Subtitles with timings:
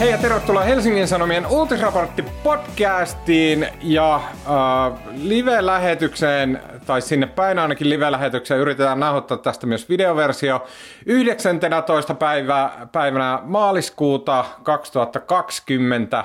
[0.00, 4.22] Hei ja tervetuloa Helsingin Sanomien uutisraportti podcastiin ja äh,
[5.12, 10.66] live-lähetykseen, tai sinne päin ainakin live-lähetykseen, yritetään nauhoittaa tästä myös videoversio
[11.06, 12.14] 19.
[12.14, 16.24] Päivä, päivänä maaliskuuta 2020.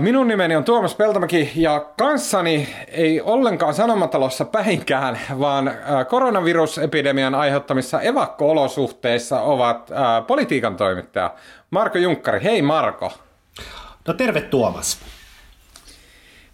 [0.00, 5.70] Minun nimeni on Tuomas Peltomäki ja kanssani ei ollenkaan Sanomatalossa päinkään, vaan
[6.08, 9.90] koronavirusepidemian aiheuttamissa evakko-olosuhteissa ovat
[10.26, 11.34] politiikan toimittaja
[11.70, 12.42] Marko Junkkari.
[12.42, 13.12] Hei Marko.
[14.08, 14.98] No terve Tuomas.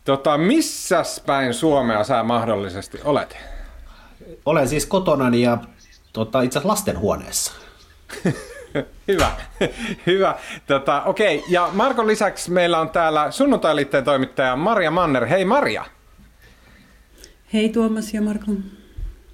[0.04, 3.36] Tota, missäs päin Suomea sä mahdollisesti olet?
[4.46, 5.58] Olen siis kotona ja
[6.12, 7.52] tota, itse asiassa lastenhuoneessa.
[9.08, 9.30] Hyvä,
[10.06, 10.38] hyvä.
[10.66, 15.26] Tota, okei, ja Markon lisäksi meillä on täällä sunnuntailiitteen toimittaja Maria Manner.
[15.26, 15.84] Hei Maria.
[17.52, 18.52] Hei Tuomas ja Marko.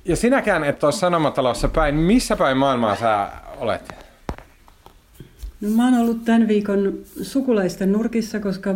[0.04, 1.94] Ja sinäkään et ole Sanomatalossa päin.
[1.94, 3.94] Missä päin maailmaa sä olet?
[5.60, 8.70] No, mä oon ollut tämän viikon sukulaisten nurkissa, koska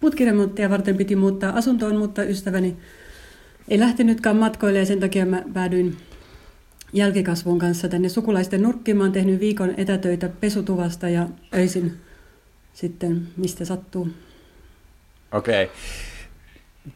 [0.00, 2.76] putkiremonttia varten piti muuttaa asuntoon, mutta ystäväni
[3.68, 5.96] ei lähtenytkään matkoille ja sen takia mä päädyin
[6.92, 8.96] jälkikasvun kanssa tänne sukulaisten nurkkiin.
[8.96, 11.96] Mä oon tehnyt viikon etätöitä pesutuvasta ja öisin
[12.72, 14.08] sitten mistä sattuu.
[15.32, 15.64] Okei.
[15.64, 15.76] Okay.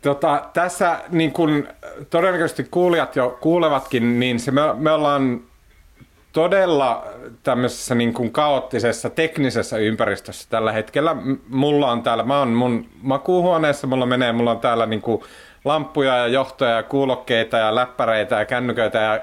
[0.02, 1.68] Tota, tässä niin kun
[2.10, 5.40] todennäköisesti kuulijat jo kuulevatkin, niin se me, me ollaan
[6.32, 7.06] todella
[7.42, 11.16] tämmöisessä niin kuin kaoottisessa teknisessä ympäristössä tällä hetkellä.
[11.48, 15.22] Mulla on täällä, mä oon mun makuuhuoneessa, mulla menee, mulla on täällä niin kuin
[15.64, 19.20] lamppuja ja johtoja ja kuulokkeita ja läppäreitä ja kännyköitä ja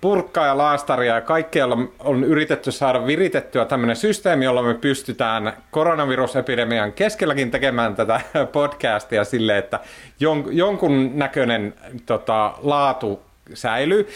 [0.00, 1.66] purkkaa ja laastaria ja kaikkea
[1.98, 8.20] on, yritetty saada viritettyä tämmöinen systeemi, jolla me pystytään koronavirusepidemian keskelläkin tekemään tätä
[8.52, 9.80] podcastia sille, että
[10.20, 11.74] jon, jonkun näköinen
[12.06, 13.22] tota, laatu
[13.54, 14.08] säilyy.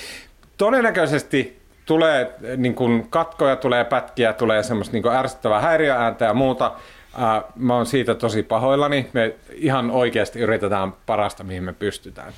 [0.57, 6.73] Todennäköisesti tulee niin kuin katkoja, tulee pätkiä, tulee semmoista niin ärsyttävää häiriöääntä ja muuta.
[7.19, 9.11] Ää, mä oon siitä tosi pahoillani.
[9.13, 12.33] Me ihan oikeasti yritetään parasta, mihin me pystytään.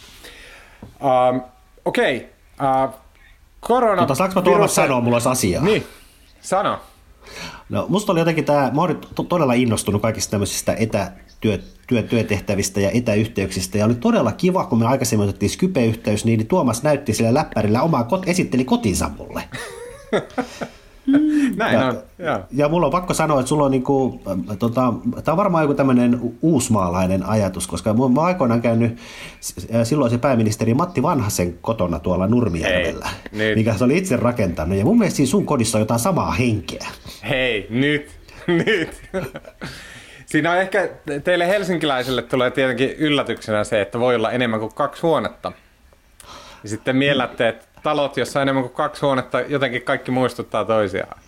[1.84, 2.28] Okei,
[2.58, 2.88] okay.
[3.64, 4.02] Korona...
[4.02, 5.64] Mutta saanko mä Tuomas sanoa, mulla olisi asiaa?
[5.64, 5.86] Niin,
[6.40, 6.78] sano.
[7.68, 8.98] No, musta oli jotenkin tämä, mä olin
[9.28, 13.78] todella innostunut kaikista tämmöisistä etätyö, työ, työtehtävistä ja etäyhteyksistä.
[13.78, 18.04] Ja oli todella kiva, kun me aikaisemmin otettiin Skype-yhteys, niin Tuomas näytti sillä läppärillä omaa,
[18.04, 19.42] kot, esitteli kotinsa mulle.
[21.56, 21.98] Näin ja, on.
[22.18, 22.40] Ja.
[22.52, 24.20] ja mulla on pakko sanoa, että sulla on niinku,
[24.58, 24.92] tota,
[25.24, 28.98] tämä on varmaan joku tämmöinen uusmaalainen ajatus, koska mä oon aikoinaan käynyt
[29.84, 34.78] silloin se pääministeri Matti Vanhasen kotona tuolla Nurmijärvellä, Hei, mikä se oli itse rakentanut.
[34.78, 36.86] Ja mun mielestä siinä sun kodissa on jotain samaa henkeä.
[37.28, 38.10] Hei, nyt,
[38.66, 39.02] nyt.
[40.26, 40.88] Siinä on ehkä
[41.24, 45.52] teille helsinkiläisille tulee tietenkin yllätyksenä se, että voi olla enemmän kuin kaksi huonetta.
[46.62, 51.20] Ja sitten miellätte, että talot, jossa on enemmän kuin kaksi huonetta, jotenkin kaikki muistuttaa toisiaan.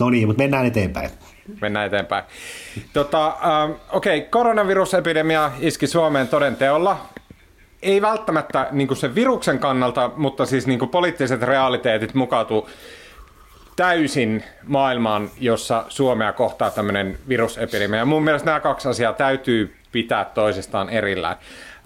[0.00, 1.10] no niin, mutta mennään eteenpäin.
[1.60, 2.24] Mennään eteenpäin.
[2.92, 7.06] Tota, ähm, Okei, okay, koronavirusepidemia iski Suomeen toden teolla.
[7.82, 12.68] Ei välttämättä niin sen viruksen kannalta, mutta siis niin poliittiset realiteetit mukautuu
[13.76, 18.04] täysin maailmaan, jossa Suomea kohtaa tämmöinen virusepidemia.
[18.04, 21.36] Mun mielestä nämä kaksi asiaa täytyy pitää toisistaan erillään.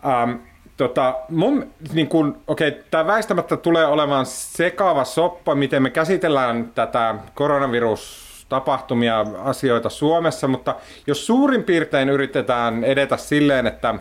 [0.06, 0.51] Ähm,
[0.88, 7.14] tota, mun, niin kun, okay, tämä väistämättä tulee olemaan sekava soppa, miten me käsitellään tätä
[7.34, 10.74] koronavirustapahtumia, asioita Suomessa, mutta
[11.06, 13.94] jos suurin piirtein yritetään edetä silleen, että,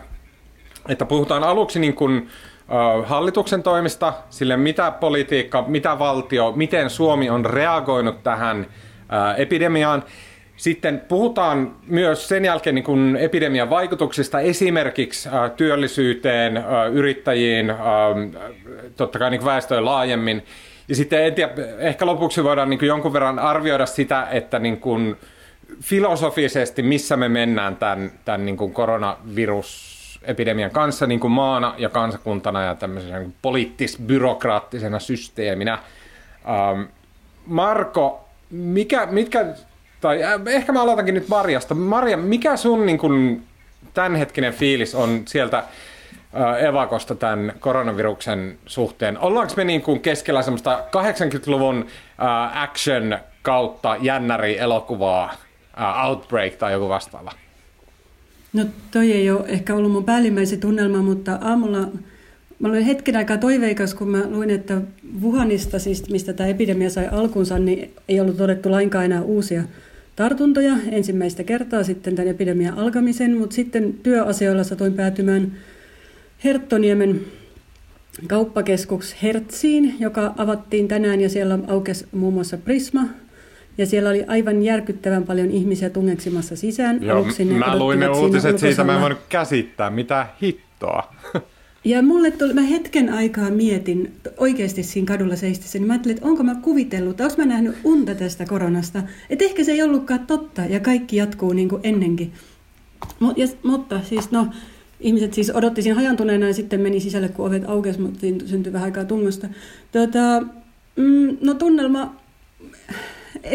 [0.88, 2.28] että puhutaan aluksi niin kun,
[3.04, 8.66] hallituksen toimista, sille mitä politiikka, mitä valtio, miten Suomi on reagoinut tähän
[9.36, 10.04] epidemiaan.
[10.62, 17.72] Sitten puhutaan myös sen jälkeen niin kuin epidemian vaikutuksista esimerkiksi työllisyyteen, yrittäjiin,
[18.96, 20.44] totta kai niin väestöön laajemmin.
[20.88, 25.16] Ja sitten en tiedä, ehkä lopuksi voidaan niin jonkun verran arvioida sitä, että niin kuin
[25.80, 29.92] filosofisesti missä me mennään tämän, tämän niin kuin koronavirus
[30.22, 35.72] epidemian kanssa niin kuin maana ja kansakuntana ja tämmöisenä niin poliittis-byrokraattisena systeeminä.
[35.72, 36.82] Ähm,
[37.46, 39.46] Marko, mikä, mitkä,
[40.02, 41.74] tai äh, ehkä mä aloitankin nyt Marjasta.
[41.74, 43.42] Marja, mikä sun niin kuin,
[43.94, 49.18] tämänhetkinen fiilis on sieltä äh, evakosta tämän koronaviruksen suhteen?
[49.18, 51.86] Ollaanko me niin kuin keskellä semmoista 80-luvun
[52.22, 55.34] äh, action kautta jännäri elokuvaa,
[55.80, 57.32] äh, Outbreak tai joku vastaava?
[58.52, 61.88] No toi ei ole ehkä ollut mun päällimmäisen tunnelma, mutta aamulla
[62.58, 64.80] mä olin hetken aikaa toiveikas, kun mä luin, että
[65.22, 69.62] Wuhanista, siis mistä tämä epidemia sai alkunsa, niin ei ollut todettu lainkaan enää uusia
[70.16, 75.52] tartuntoja ensimmäistä kertaa sitten tämän epidemian alkamisen, mutta sitten työasioilla satoin päätymään
[76.44, 77.20] Herttoniemen
[78.26, 83.02] kauppakeskus Hertsiin, joka avattiin tänään ja siellä aukesi muun muassa Prisma
[83.78, 87.02] ja siellä oli aivan järkyttävän paljon ihmisiä tungeksimassa sisään.
[87.02, 87.26] Joo,
[87.58, 91.14] mä luin ne uutiset siitä, mä en voinut käsittää, mitä hittoa.
[91.84, 96.28] Ja mulle tuli, mä hetken aikaa mietin oikeasti siinä kadulla seistessä, niin mä ajattelin, että
[96.28, 99.02] onko mä kuvitellut, onko mä nähnyt unta tästä koronasta.
[99.30, 102.32] Että ehkä se ei ollutkaan totta ja kaikki jatkuu niin kuin ennenkin.
[103.20, 104.46] Mut, ja, mutta siis no,
[105.00, 108.84] ihmiset siis odotti siinä hajantuneena ja sitten meni sisälle, kun ovet aukesi, mutta syntyi vähän
[108.84, 109.48] aikaa tungosta.
[109.92, 110.40] Tota,
[110.96, 112.16] mm, no tunnelma,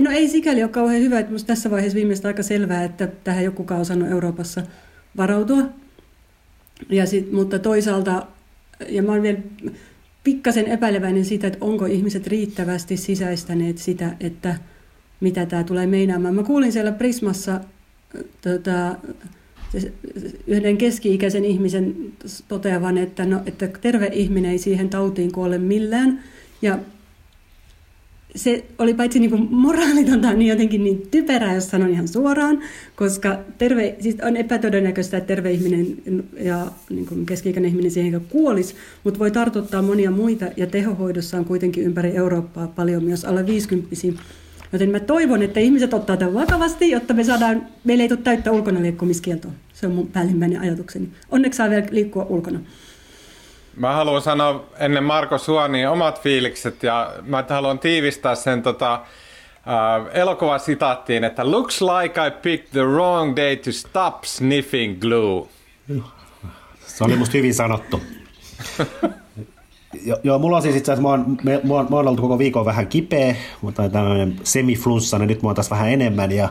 [0.01, 3.65] no ei sikäli ole kauhean hyvä, että tässä vaiheessa viimeistä aika selvää, että tähän joku
[3.71, 4.63] on osannut Euroopassa
[5.17, 5.63] varautua.
[6.89, 8.27] Ja sit, mutta toisaalta,
[8.89, 9.39] ja mä olen vielä
[10.23, 14.55] pikkasen epäileväinen siitä, että onko ihmiset riittävästi sisäistäneet sitä, että
[15.19, 16.35] mitä tämä tulee meinaamaan.
[16.35, 17.61] Mä kuulin siellä Prismassa
[18.41, 18.95] tota,
[20.47, 21.95] yhden keski-ikäisen ihmisen
[22.47, 26.23] toteavan, että, no, että terve ihminen ei siihen tautiin kuole millään.
[26.61, 26.79] Ja
[28.37, 32.59] se oli paitsi niin moraalitonta, niin jotenkin niin typerää, jos sanon ihan suoraan,
[32.95, 35.97] koska terve, siis on epätodennäköistä, että terve ihminen
[36.39, 41.45] ja niin kuin keski-ikäinen ihminen siihen kuolisi, mutta voi tartuttaa monia muita, ja tehohoidossa on
[41.45, 43.95] kuitenkin ympäri Eurooppaa paljon myös alle 50
[44.73, 48.51] Joten mä toivon, että ihmiset ottaa tämän vakavasti, jotta me saadaan, meillä ei tule täyttä
[48.51, 49.51] ulkona liikkumiskieltoa.
[49.73, 51.09] Se on mun päällimmäinen ajatukseni.
[51.31, 52.59] Onneksi saa vielä liikkua ulkona.
[53.77, 59.01] Mä haluan sanoa ennen Marko Suoni omat fiilikset ja mä haluan tiivistää sen tota, äh,
[60.13, 65.47] elokuvasitaattiin, että looks like I picked the wrong day to stop sniffing glue.
[66.85, 68.01] Se oli musta hyvin sanottu.
[70.05, 72.87] Joo, jo, mulla on siis itse asiassa, mä mä, mä oon ollut koko viikon vähän
[72.87, 76.49] kipeä, mutta tämmöinen semiflunssa, niin nyt mä oon taas vähän enemmän ja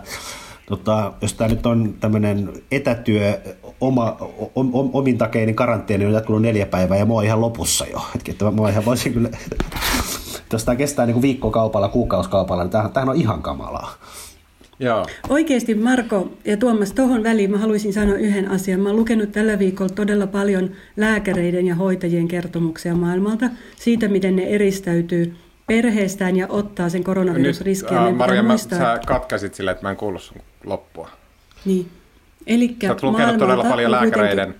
[0.66, 3.40] tota, jos tämä nyt on tämmöinen etätyö
[3.80, 4.16] oma,
[4.54, 7.86] om, om, omin takein, niin karanteeni on jatkunut neljä päivää ja mä oon ihan lopussa
[7.92, 8.02] jo.
[8.14, 9.30] Hetki, että mä ihan voisin kyllä,
[10.52, 13.94] jos tämä kestää niin viikkokaupalla, kuukausikaupalla, niin tämähän, tämähän on ihan kamalaa.
[14.80, 15.06] Joo.
[15.28, 18.80] Oikeasti Marko ja Tuomas, tuohon väliin mä haluaisin sanoa yhden asian.
[18.80, 23.46] Mä oon lukenut tällä viikolla todella paljon lääkäreiden ja hoitajien kertomuksia maailmalta
[23.76, 25.34] siitä, miten ne eristäytyy
[25.66, 27.96] perheestään ja ottaa sen koronavirusriskin.
[27.96, 28.78] Nyt, äh, Maria, muistaa...
[28.78, 31.10] sä katkasit sille, että mä en kuullut sun loppua.
[31.64, 31.90] Niin.
[32.46, 34.54] Elikkä sä oot lukenut todella paljon lääkäreiden.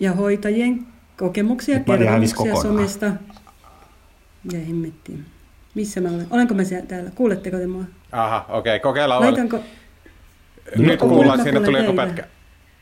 [0.00, 0.86] Ja hoitajien
[1.18, 3.06] kokemuksia, kertomuksia somesta.
[4.52, 5.24] Ja himmettiin.
[5.74, 6.26] Missä mä olen?
[6.30, 7.10] Olenko mä siellä täällä?
[7.14, 7.84] Kuuletteko te mua?
[8.12, 8.80] Aha, okei, okay.
[8.80, 9.22] kokeillaan.
[9.22, 9.60] Laitanko...
[10.76, 12.24] Nyt kuullaan, siinä tuli joku pätkä.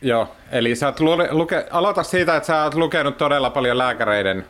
[0.03, 1.67] Joo, eli sä oot luke...
[1.71, 4.45] aloita siitä, että sä oot lukenut todella paljon lääkäreiden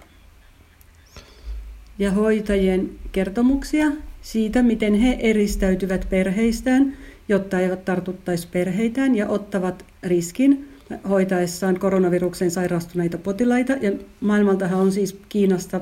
[1.98, 3.86] ja hoitajien kertomuksia
[4.22, 6.96] siitä, miten he eristäytyvät perheistään,
[7.28, 10.68] jotta eivät tartuttaisi perheitään ja ottavat riskin
[11.08, 13.72] hoitaessaan koronaviruksen sairastuneita potilaita.
[13.72, 15.80] Ja maailmaltahan on siis Kiinasta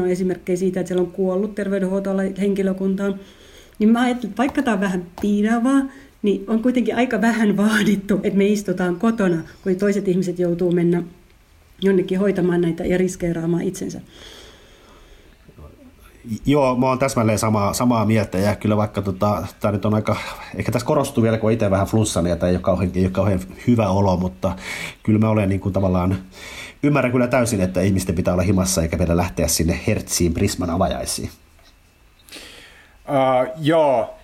[0.00, 3.18] on esimerkkejä siitä, että siellä on kuollut terveydenhuoltoalan henkilökuntaa.
[3.78, 5.82] Niin mä ajattelin, että vaikka tämä on vähän piinavaa,
[6.22, 11.02] niin on kuitenkin aika vähän vaadittu, että me istutaan kotona, kun toiset ihmiset joutuu mennä
[11.82, 14.00] jonnekin hoitamaan näitä ja riskeeraamaan itsensä.
[16.46, 20.16] Joo, mä oon täsmälleen samaa, samaa mieltä ja kyllä vaikka tota, tämä nyt on aika,
[20.54, 23.10] ehkä tässä korostuu vielä, kun itse vähän flunssan ja tämä ei ole, kauhean, ei ole
[23.10, 24.52] kauhean hyvä olo, mutta
[25.02, 26.16] kyllä mä olen niin kuin tavallaan,
[26.82, 31.30] ymmärrän kyllä täysin, että ihmisten pitää olla himassa eikä vielä lähteä sinne hertsiin Prisman avajaisiin.
[33.08, 34.14] Uh, joo,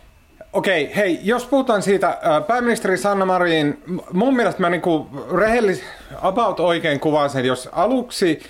[0.52, 5.82] Okei, okay, hei, jos puhutaan siitä, pääministeri Sanna Marin, mun mielestä mä niinku rehellis,
[6.22, 8.40] about oikein kuvaan sen, jos aluksi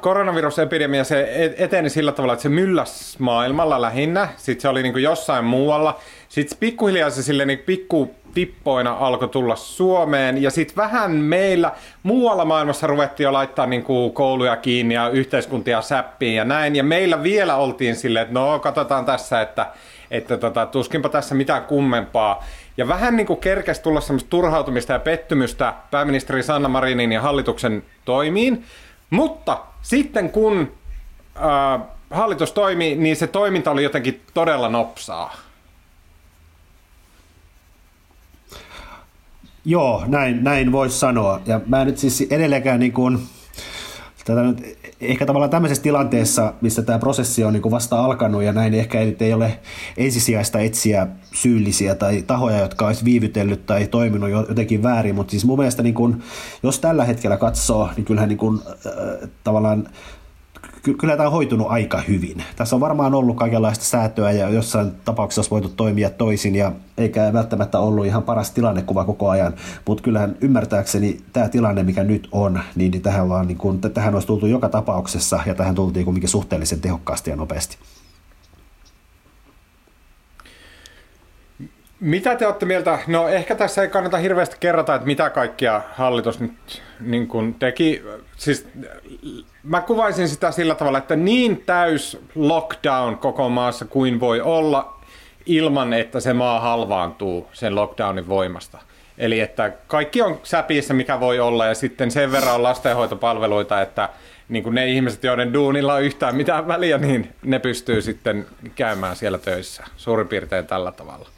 [0.00, 4.28] koronavirusepidemia se eteni sillä tavalla, että se mylläs maailmalla lähinnä.
[4.36, 5.98] Sitten se oli niin kuin jossain muualla.
[6.28, 10.42] Sitten pikkuhiljaa se sille niin pikku tippoina alkoi tulla Suomeen.
[10.42, 11.72] Ja sitten vähän meillä
[12.02, 16.76] muualla maailmassa ruvettiin jo laittaa niin kuin kouluja kiinni ja yhteiskuntia säppiin ja näin.
[16.76, 19.66] Ja meillä vielä oltiin silleen, että no katsotaan tässä, että,
[20.10, 22.44] että tota, tuskinpa tässä mitään kummempaa.
[22.76, 27.82] Ja vähän niin kuin kerkesi tulla semmoista turhautumista ja pettymystä pääministeri Sanna Marinin ja hallituksen
[28.04, 28.64] toimiin.
[29.10, 30.72] Mutta sitten kun
[31.36, 35.36] äh, hallitus toimi, niin se toiminta oli jotenkin todella nopsaa.
[39.64, 41.40] Joo, näin, näin voisi sanoa.
[41.46, 43.28] Ja mä nyt siis edelleenkään niin kuin,
[44.26, 48.70] tätä nyt, ehkä tavallaan tämmöisessä tilanteessa, missä tämä prosessi on niin vasta alkanut ja näin,
[48.70, 49.58] niin ehkä ei, ei ole
[49.96, 55.58] ensisijaista etsiä syyllisiä tai tahoja, jotka olisi viivytellyt tai toiminut jotenkin väärin, mutta siis mun
[55.58, 56.22] mielestä niin kuin,
[56.62, 59.88] jos tällä hetkellä katsoo, niin kyllähän niin kuin, äh, tavallaan
[60.94, 62.42] kyllä tämä on hoitunut aika hyvin.
[62.56, 67.32] Tässä on varmaan ollut kaikenlaista säätöä ja jossain tapauksessa olisi voitu toimia toisin ja eikä
[67.32, 69.54] välttämättä ollut ihan paras tilannekuva koko ajan,
[69.86, 74.14] mutta kyllähän ymmärtääkseni tämä tilanne, mikä nyt on, niin, niin tähän, vaan, niin kun, tähän
[74.14, 77.76] olisi tultu joka tapauksessa ja tähän tultiin kuitenkin suhteellisen tehokkaasti ja nopeasti.
[82.06, 82.98] Mitä te olette mieltä?
[83.06, 88.02] No ehkä tässä ei kannata hirveästi kerrata, että mitä kaikkia hallitus nyt niin kuin teki.
[88.36, 88.68] Siis,
[89.62, 95.00] mä kuvaisin sitä sillä tavalla, että niin täys lockdown koko maassa kuin voi olla
[95.46, 98.78] ilman, että se maa halvaantuu sen lockdownin voimasta.
[99.18, 104.08] Eli että kaikki on säpiissä, mikä voi olla, ja sitten sen verran on lastenhoitopalveluita, että
[104.48, 109.16] niin kuin ne ihmiset, joiden duunilla on yhtään mitään väliä, niin ne pystyy sitten käymään
[109.16, 111.28] siellä töissä suurin piirtein tällä tavalla.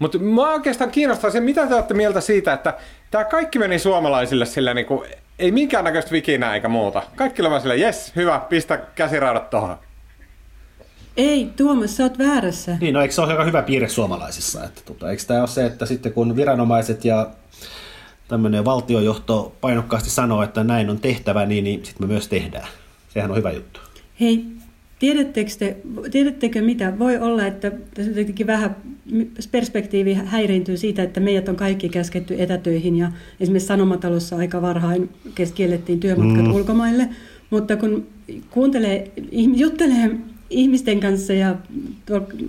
[0.00, 2.74] Mutta mua oikeastaan kiinnostaa se, mitä te olette mieltä siitä, että
[3.10, 7.02] tämä kaikki meni suomalaisille sillä niin kuin, ei minkäännäköistä vikinää eikä muuta.
[7.16, 9.76] Kaikki oli vaan sillä, jes, hyvä, pistä käsiraudat tuohon.
[11.16, 12.76] Ei, Tuomas, sä oot väärässä.
[12.80, 14.64] Niin, no eikö se ole aika hyvä piirre suomalaisissa?
[14.64, 17.30] Että, tuota, eikö tämä ole se, että sitten kun viranomaiset ja
[18.28, 22.68] tämmöinen valtiojohto painokkaasti sanoo, että näin on tehtävä, niin, niin sitten me myös tehdään.
[23.08, 23.80] Sehän on hyvä juttu.
[24.20, 24.44] Hei,
[25.00, 25.76] tiedättekö, te,
[26.10, 26.98] tiedättekö mitä?
[26.98, 28.76] Voi olla, että tässä jotenkin vähän
[29.50, 35.10] perspektiivi häiriintyy siitä, että meidät on kaikki käsketty etätöihin ja esimerkiksi Sanomatalossa aika varhain
[35.54, 36.54] kiellettiin työmatkat mm.
[36.54, 37.08] ulkomaille.
[37.50, 38.06] Mutta kun
[38.50, 39.10] kuuntelee,
[39.54, 40.16] juttelee
[40.50, 41.56] ihmisten kanssa ja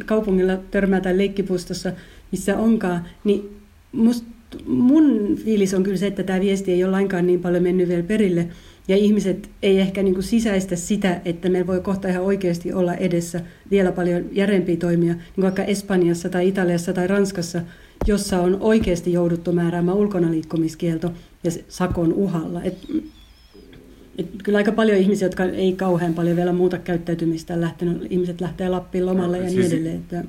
[0.06, 1.92] kaupungilla törmää tai leikkipuistossa,
[2.32, 3.50] missä onkaan, niin
[3.92, 4.28] musta
[4.66, 8.04] mun fiilis on kyllä se, että tämä viesti ei ole lainkaan niin paljon mennyt vielä
[8.04, 8.48] perille.
[8.88, 12.94] Ja ihmiset ei ehkä niin kuin sisäistä sitä, että meillä voi kohta ihan oikeasti olla
[12.94, 13.42] edessä
[13.72, 17.62] vielä paljon järempiä toimia, niin kuin vaikka Espanjassa tai Italiassa tai Ranskassa,
[18.08, 21.12] jossa on oikeasti jouduttu määräämään ulkona liikkumiskielto
[21.44, 22.64] ja sakon uhalla.
[22.64, 22.78] Et,
[24.18, 28.08] et kyllä aika paljon ihmisiä, jotka ei kauhean paljon vielä muuta käyttäytymistä lähtenyt.
[28.10, 29.96] Ihmiset lähtee Lappiin lomalle ja niin siis- edelleen.
[29.96, 30.24] Että...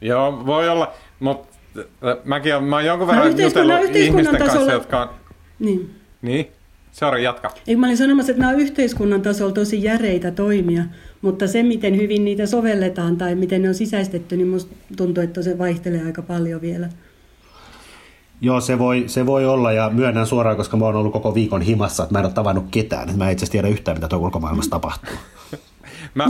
[0.00, 1.53] Joo, voi olla, mutta
[2.24, 4.52] mäkin olen, mä oon jonkun verran jutellut ihmisten tasolla...
[4.52, 5.08] kanssa, jotka on...
[5.58, 5.94] Niin.
[6.22, 6.46] Niin?
[6.92, 7.50] Sori, jatka.
[7.66, 10.84] Ei, mä olin sanomassa, että nämä on yhteiskunnan tasolla tosi järeitä toimia,
[11.22, 15.42] mutta se, miten hyvin niitä sovelletaan tai miten ne on sisäistetty, niin musta tuntuu, että
[15.42, 16.88] se vaihtelee aika paljon vielä.
[18.40, 21.62] Joo, se voi, se voi olla ja myönnän suoraan, koska mä oon ollut koko viikon
[21.62, 23.18] himassa, että mä en ole tavannut ketään.
[23.18, 25.14] Mä en itse tiedä yhtään, mitä tuolla ulkomaailmassa tapahtuu.
[26.14, 26.24] Mä,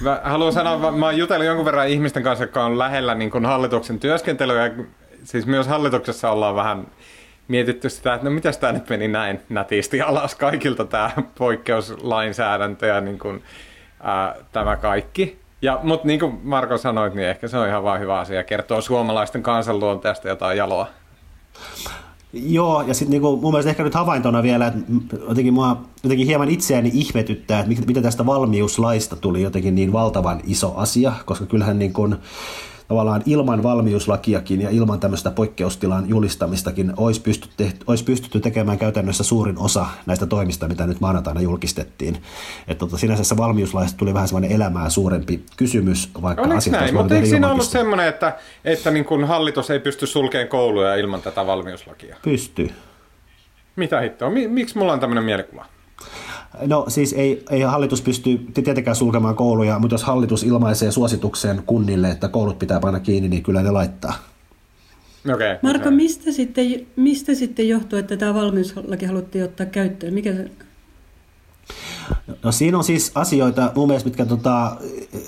[0.00, 3.46] mä haluan sanoa, mä oon jutellut jonkun verran ihmisten kanssa, jotka on lähellä niin kuin
[3.46, 4.70] hallituksen työskentelyä.
[5.24, 6.86] Siis myös hallituksessa ollaan vähän
[7.48, 13.00] mietitty sitä, että no mitä tämä nyt meni näin nätisti alas kaikilta tämä poikkeuslainsäädäntö ja
[13.00, 13.42] niin kuin,
[14.02, 15.38] ää, tämä kaikki.
[15.62, 18.44] Ja, mutta niin kuin Marko sanoit, niin ehkä se on ihan vain hyvä asia.
[18.44, 20.86] Kertoo suomalaisten kansanluonteesta jotain jaloa.
[22.32, 26.48] Joo, ja sitten niinku, mun mielestä ehkä nyt havaintona vielä, että jotenkin mua jotenkin hieman
[26.48, 31.92] itseäni ihmetyttää, että mitä tästä valmiuslaista tuli jotenkin niin valtavan iso asia, koska kyllähän niin
[31.92, 32.16] kuin,
[32.88, 39.58] tavallaan ilman valmiuslakiakin ja ilman tämmöistä poikkeustilan julistamistakin olisi pystytty, olisi pystytty tekemään käytännössä suurin
[39.58, 42.14] osa näistä toimista, mitä nyt maanantaina julkistettiin.
[42.68, 46.94] Että tota, sinänsä se valmiuslaista tuli vähän semmoinen elämää suurempi kysymys, vaikka Oliko asiat näin?
[46.94, 51.22] Mutta eikö siinä ollut semmoinen, että, että niin kuin hallitus ei pysty sulkemaan kouluja ilman
[51.22, 52.16] tätä valmiuslakia?
[52.22, 52.70] Pystyy.
[53.76, 54.30] Mitä hittoa?
[54.30, 55.64] Miksi mulla on tämmöinen mielikuva?
[56.66, 62.10] No siis ei, ei hallitus pysty tietenkään sulkemaan kouluja, mutta jos hallitus ilmaisee suosituksen kunnille,
[62.10, 64.14] että koulut pitää panna kiinni, niin kyllä ne laittaa.
[65.34, 65.96] Okay, Marko, okay.
[65.96, 70.14] Mistä, sitten, mistä sitten johtuu, että tämä valmiuslaki haluttiin ottaa käyttöön?
[70.14, 70.50] Mikä se...
[72.42, 74.76] No siinä on siis asioita mun mielestä, mitkä tota,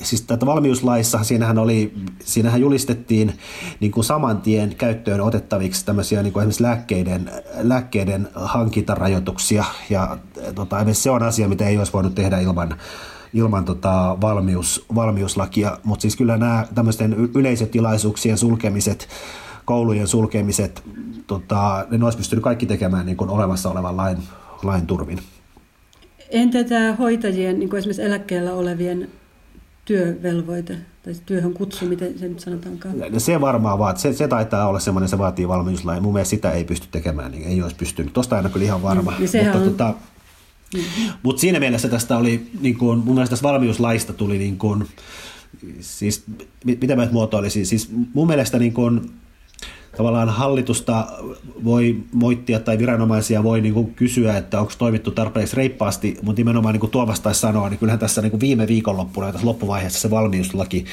[0.02, 1.94] siis tätä valmiuslaissa, siinähän, oli,
[2.24, 3.38] siinähän julistettiin
[3.80, 10.18] niin kuin saman tien käyttöön otettaviksi tämmöisiä niin kuin esimerkiksi lääkkeiden, lääkkeiden hankintarajoituksia ja
[10.54, 12.76] tota, se on asia, mitä ei olisi voinut tehdä ilman,
[13.34, 19.08] ilman tota valmius, valmiuslakia, mutta siis kyllä nämä tämmöisten yleisötilaisuuksien sulkemiset,
[19.64, 20.82] koulujen sulkemiset,
[21.26, 24.18] tota, ne olisi pystynyt kaikki tekemään niin kuin olemassa olevan lain,
[24.62, 25.18] lain turvin.
[26.30, 29.08] Entä tämä hoitajien, niin kuin esimerkiksi eläkkeellä olevien
[29.84, 32.94] työvelvoite tai työhön kutsu, miten se nyt sanotaankaan?
[33.18, 36.02] Se varmaan vaan, se, se taitaa olla semmoinen, se vaatii valmiuslain.
[36.02, 38.12] Mun mielestä sitä ei pysty tekemään, niin ei olisi pystynyt.
[38.12, 39.10] Tuosta aina kyllä ihan varma.
[39.10, 39.64] Mm, mutta, on...
[39.64, 39.94] tota,
[41.22, 44.86] mutta siinä mielessä tästä oli, niin kuin, mun mielestä tästä valmiuslaista tuli niin kuin,
[45.80, 46.24] siis,
[46.64, 49.10] mitä mä muotoilisin, siis mun mielestä niin kuin,
[49.96, 51.06] tavallaan hallitusta
[51.64, 56.72] voi moittia tai viranomaisia voi niin kuin kysyä, että onko toimittu tarpeeksi reippaasti, mutta nimenomaan
[56.72, 60.10] niin kuin Tuomas taisi sanoa, niin kyllähän tässä niin kuin viime viikonloppuna tässä loppuvaiheessa se
[60.10, 60.84] valmiuslaki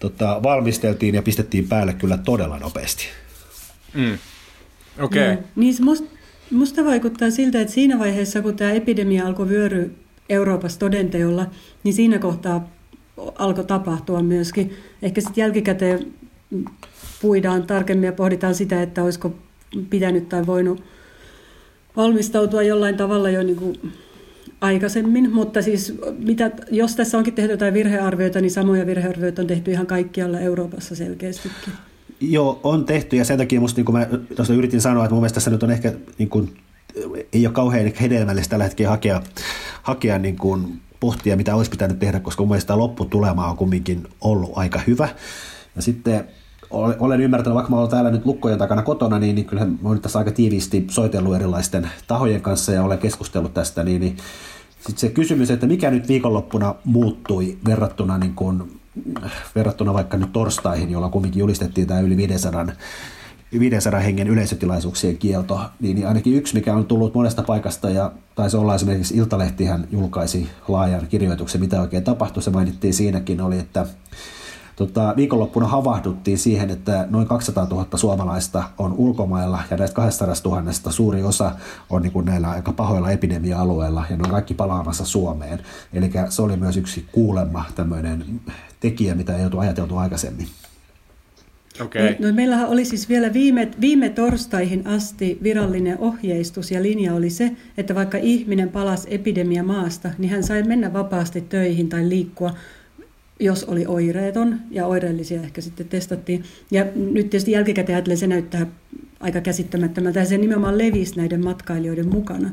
[0.00, 3.04] tota, valmisteltiin ja pistettiin päälle kyllä todella nopeasti.
[3.94, 4.18] Mm.
[5.00, 5.32] Okei.
[5.32, 5.44] Okay.
[5.56, 6.08] niin musta,
[6.50, 9.94] musta vaikuttaa siltä, että siinä vaiheessa, kun tämä epidemia alkoi vyöry
[10.28, 11.46] Euroopassa todenteolla,
[11.84, 12.68] niin siinä kohtaa
[13.38, 14.76] alkoi tapahtua myöskin.
[15.02, 16.14] Ehkä sitten jälkikäteen
[17.22, 19.34] puidaan tarkemmin ja pohditaan sitä, että olisiko
[19.90, 20.82] pitänyt tai voinut
[21.96, 23.92] valmistautua jollain tavalla jo niin kuin
[24.60, 29.70] aikaisemmin, mutta siis mitä, jos tässä onkin tehty jotain virhearvioita, niin samoja virhearvioita on tehty
[29.70, 31.72] ihan kaikkialla Euroopassa selkeästikin.
[32.20, 35.22] Joo, on tehty ja sen takia musta, niin kuin mä tuossa yritin sanoa, että mun
[35.22, 36.56] mielestä tässä nyt on ehkä, niin kuin,
[37.32, 39.22] ei ole kauhean hedelmällistä tällä hetkellä hakea,
[39.82, 44.52] hakea niin kuin, pohtia, mitä olisi pitänyt tehdä, koska mun mielestä lopputulema on kumminkin ollut
[44.54, 45.08] aika hyvä.
[45.76, 46.28] Ja sitten
[46.98, 50.00] olen ymmärtänyt, vaikka mä olen täällä nyt lukkojen takana kotona, niin, niin kyllähän mä olen
[50.00, 54.16] tässä aika tiiviisti soitellut erilaisten tahojen kanssa ja olen keskustellut tästä, niin, niin
[54.76, 58.80] sitten se kysymys, että mikä nyt viikonloppuna muuttui verrattuna, niin kuin,
[59.54, 62.66] verrattuna vaikka nyt torstaihin, jolla kumminkin julistettiin tämä yli 500
[63.60, 68.56] 500 hengen yleisötilaisuuksien kielto, niin, niin ainakin yksi, mikä on tullut monesta paikasta, ja taisi
[68.56, 73.86] olla esimerkiksi Iltalehtihän julkaisi laajan kirjoituksen, mitä oikein tapahtui, se mainittiin siinäkin, oli, että
[74.76, 80.72] Tota, viikonloppuna havahduttiin siihen, että noin 200 000 suomalaista on ulkomailla ja näistä 200 000
[80.72, 81.52] suuri osa
[81.90, 85.58] on niin kuin näillä aika pahoilla epidemia-alueilla ja ne on kaikki palaamassa Suomeen.
[85.92, 88.40] Eli se oli myös yksi kuulemma tämmöinen
[88.80, 90.48] tekijä, mitä ei oltu ajateltu aikaisemmin.
[91.80, 92.14] Okay.
[92.18, 97.52] No, meillähän oli siis vielä viime, viime torstaihin asti virallinen ohjeistus ja linja oli se,
[97.78, 102.54] että vaikka ihminen palasi epidemia maasta, niin hän sai mennä vapaasti töihin tai liikkua
[103.40, 106.44] jos oli oireeton, ja oireellisia ehkä sitten testattiin.
[106.70, 108.66] Ja nyt tietysti jälkikäteen ajatellen se näyttää
[109.20, 112.50] aika käsittämättömältä, ja se nimenomaan levisi näiden matkailijoiden mukana.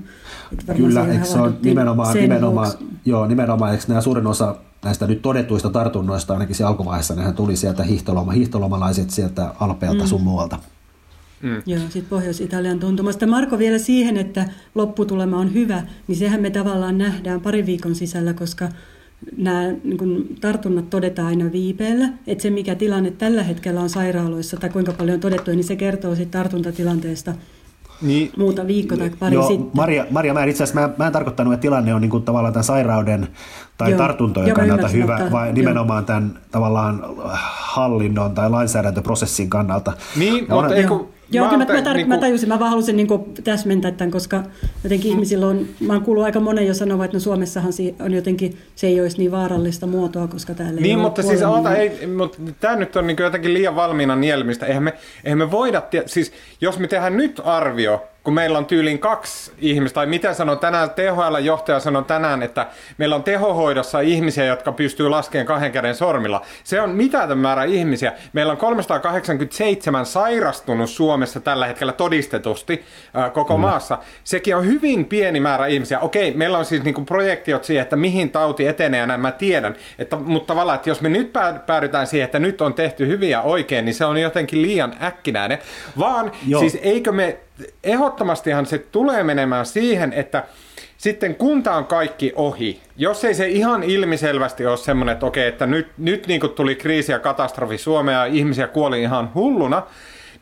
[0.77, 2.71] Kyllä, eikö se on nimenomaan, nimenomaan,
[3.05, 7.55] joo, nimenomaan eikö nämä suurin osa näistä nyt todetuista tartunnoista, ainakin se alkuvaiheessa, nehän tuli
[7.55, 10.07] sieltä hiihtoloma, hiihtolomalaiset sieltä Alpeelta mm.
[10.07, 10.59] sun muualta.
[11.41, 11.61] Mm.
[11.65, 13.27] Joo, sitten Pohjois-Italian tuntumasta.
[13.27, 18.33] Marko vielä siihen, että lopputulema on hyvä, niin sehän me tavallaan nähdään parin viikon sisällä,
[18.33, 18.69] koska
[19.37, 22.09] nämä niin kuin, tartunnat todetaan aina viipeellä.
[22.27, 25.75] Että se, mikä tilanne tällä hetkellä on sairaaloissa tai kuinka paljon on todettu, niin se
[25.75, 27.33] kertoo siitä tartuntatilanteesta
[28.01, 29.69] niin, muuta viikko tai pari joo, sitten.
[29.73, 32.53] Maria, Maria mä, itse asiassa, mä, mä en tarkoittanut, että tilanne on niin kuin, tavallaan
[32.53, 33.27] tämän sairauden
[33.77, 36.07] tai joo, tartuntojen joo, kannalta hyvä, vai nimenomaan joo.
[36.07, 37.03] tämän tavallaan
[37.43, 39.93] hallinnon tai lainsäädäntöprosessin kannalta.
[40.15, 40.99] Niin, mutta on, eikö,
[41.33, 42.07] Joo, mä, mä, tar- niin kuin...
[42.07, 43.07] mä tajusin, mä vaan halusin niin
[43.43, 44.43] täsmentää tämän, koska
[44.83, 45.13] jotenkin mm.
[45.13, 48.87] ihmisillä on, mä oon kuullut aika monen jo sanovat, että no Suomessahan on jotenkin, se
[48.87, 52.75] ei olisi niin vaarallista muotoa, koska täällä niin, ei mutta siis oota, ei, mutta tämä
[52.75, 54.65] nyt on niin jotenkin liian valmiina nielemistä.
[54.65, 54.93] Eihän me,
[55.23, 59.51] eihän me voida, tie- siis jos me tehdään nyt arvio, kun meillä on tyyliin kaksi
[59.57, 65.09] ihmistä, tai mitä sanon tänään, THL-johtaja sanoi tänään, että meillä on tehohoidossa ihmisiä, jotka pystyy
[65.09, 66.41] laskemaan kahden käden sormilla.
[66.63, 68.13] Se on mitätön määrä ihmisiä.
[68.33, 72.83] Meillä on 387 sairastunut Suomessa tällä hetkellä todistetusti
[73.13, 73.61] ää, koko mm.
[73.61, 73.97] maassa.
[74.23, 75.99] Sekin on hyvin pieni määrä ihmisiä.
[75.99, 79.75] Okei, meillä on siis niinku projektiot siihen, että mihin tauti etenee, ja näin mä tiedän.
[79.99, 81.33] Että, mutta tavallaan, että jos me nyt
[81.65, 85.57] päädytään siihen, että nyt on tehty hyviä oikein, niin se on jotenkin liian äkkinäinen.
[85.99, 86.59] Vaan Joo.
[86.59, 87.37] siis eikö me
[87.83, 90.43] ehdottomastihan se tulee menemään siihen, että
[90.97, 95.47] sitten kun tämä on kaikki ohi, jos ei se ihan ilmiselvästi ole semmoinen, että okei,
[95.47, 99.83] että nyt, nyt niin tuli kriisi ja katastrofi Suomea ja ihmisiä kuoli ihan hulluna,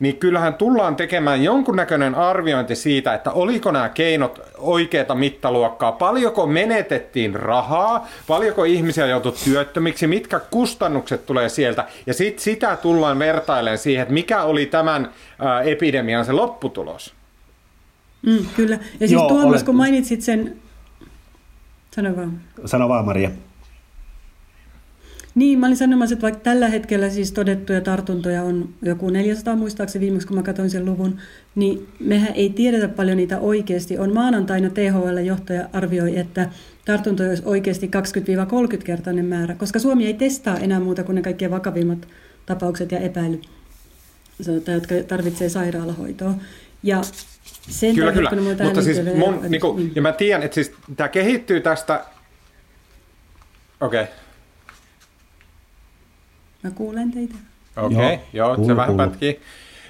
[0.02, 7.34] niin kyllähän tullaan tekemään jonkunnäköinen arviointi siitä, että oliko nämä keinot oikeata mittaluokkaa, paljonko menetettiin
[7.34, 14.02] rahaa, paljonko ihmisiä joutui työttömiksi, mitkä kustannukset tulee sieltä, ja sitten sitä tullaan vertailemaan siihen,
[14.02, 17.14] että mikä oli tämän ää, epidemian se lopputulos.
[18.22, 18.74] Mm, kyllä.
[18.74, 19.62] Ja siis Joo, Tuomas, olet...
[19.62, 20.56] kun mainitsit sen...
[21.90, 22.40] Sano vaan.
[22.64, 23.30] Sano vaan, Maria.
[25.34, 30.04] Niin, mä olin sanomassa, että vaikka tällä hetkellä siis todettuja tartuntoja on joku 400 muistaakseni
[30.04, 31.18] viimeksi, kun mä katsoin sen luvun,
[31.54, 33.98] niin mehän ei tiedetä paljon niitä oikeasti.
[33.98, 36.48] On maanantaina THL-johtaja arvioi, että
[36.84, 42.08] tartuntoja olisi oikeasti 20-30-kertainen määrä, koska Suomi ei testaa enää muuta kuin ne kaikkein vakavimmat
[42.46, 43.40] tapaukset ja epäily,
[44.74, 46.34] jotka tarvitsee sairaalahoitoa.
[46.82, 47.00] Ja
[47.68, 48.30] sen kyllä, kyllä.
[48.64, 49.92] Mutta siis mun, niinku, niin.
[49.94, 52.04] ja mä tiedän, että siis tämä kehittyy tästä...
[53.80, 54.02] Okei.
[54.02, 54.14] Okay.
[56.62, 57.34] Mä kuulen teitä.
[57.76, 59.40] Okei, okay, joo, joo kuulu, se vähän pätkii.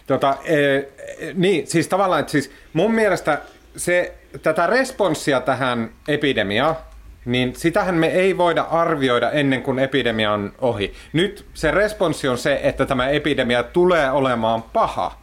[0.06, 0.86] Tota, e, e,
[1.34, 3.42] niin, siis tavallaan, että siis mun mielestä
[3.76, 6.76] se, tätä responssia tähän epidemiaan,
[7.24, 10.92] niin sitähän me ei voida arvioida ennen kuin epidemia on ohi.
[11.12, 15.22] Nyt se responssi on se, että tämä epidemia tulee olemaan paha.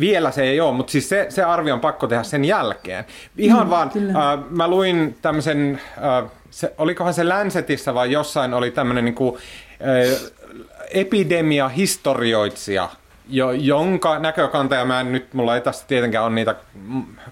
[0.00, 3.04] Vielä se ei ole, mutta siis se, se arvio on pakko tehdä sen jälkeen.
[3.38, 8.70] Ihan mm, vaan, äh, mä luin tämmöisen, äh, se, olikohan se Lancetissa vai jossain oli
[8.70, 10.32] tämmöinen niin kuin, äh,
[10.90, 12.88] epidemiahistorioitsija,
[13.28, 16.54] jo, jonka näkökanta, ja mä en nyt, mulla ei tässä tietenkään ole niitä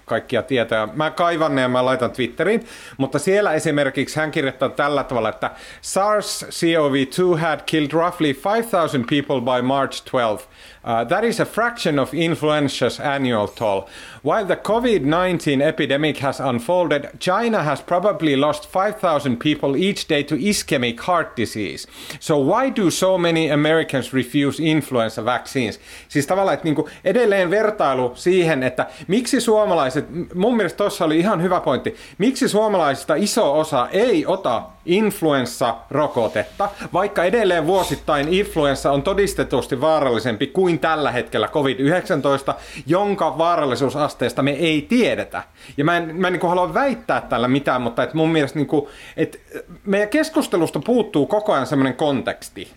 [0.05, 2.65] kaikkia tietoja, mä kaivan ne ja mä laitan Twitteriin,
[2.97, 9.61] mutta siellä esimerkiksi hän kirjoittaa tällä tavalla, että SARS-CoV-2 had killed roughly 5,000 people by
[9.61, 10.49] March 12.
[10.85, 13.81] Uh, that is a fraction of influenza's annual toll.
[14.21, 20.23] While the COVID 19 epidemic has unfolded, China has probably lost 5,000 people each day
[20.23, 21.87] to ischemic heart disease.
[22.19, 25.79] So, why do so many Americans refuse influenza vaccines?
[26.07, 29.94] Siis tavallaan, että niin edelleen vertailu siihen, että miksi suomalaiset,
[30.33, 37.23] mun mielestä tuossa oli ihan hyvä pointti, miksi suomalaisista iso osa ei ota influenssarokotetta, vaikka
[37.23, 42.53] edelleen vuosittain influenssa on todistetusti vaarallisempi kuin tällä hetkellä COVID-19,
[42.87, 45.43] jonka vaarallisuusasteesta me ei tiedetä.
[45.77, 48.67] Ja mä en, mä en niin halua väittää tällä mitään, mutta et mun mielestä niin
[48.67, 49.41] kuin, et
[49.85, 52.71] meidän keskustelusta puuttuu koko ajan semmoinen konteksti.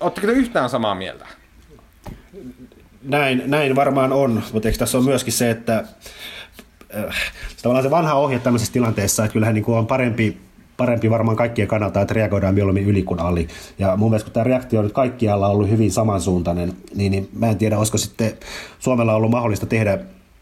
[0.00, 1.41] Oletteko te yhtään samaa mieltä?
[3.02, 5.84] Näin, näin varmaan on, mutta eikö tässä on myöskin se, että
[6.96, 7.14] äh,
[7.62, 10.38] tavallaan se vanha ohje tämmöisessä tilanteessa, että kyllähän niin kuin on parempi
[10.76, 13.48] parempi varmaan kaikkien kannalta, että reagoidaan mieluummin yli kuin ali.
[13.78, 17.48] Ja mun mielestä kun tämä reaktio on nyt kaikkialla ollut hyvin samansuuntainen, niin, niin mä
[17.48, 18.32] en tiedä, olisiko sitten
[18.78, 19.98] Suomella ollut mahdollista tehdä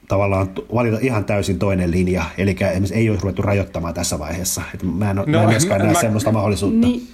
[0.08, 2.56] tavallaan valita ihan täysin toinen linja, eli
[2.92, 4.62] ei olisi ruvettu rajoittamaan tässä vaiheessa.
[4.74, 6.86] Että mä en, no, mä en myöskään näe semmoista mahdollisuutta.
[6.86, 7.08] Niin.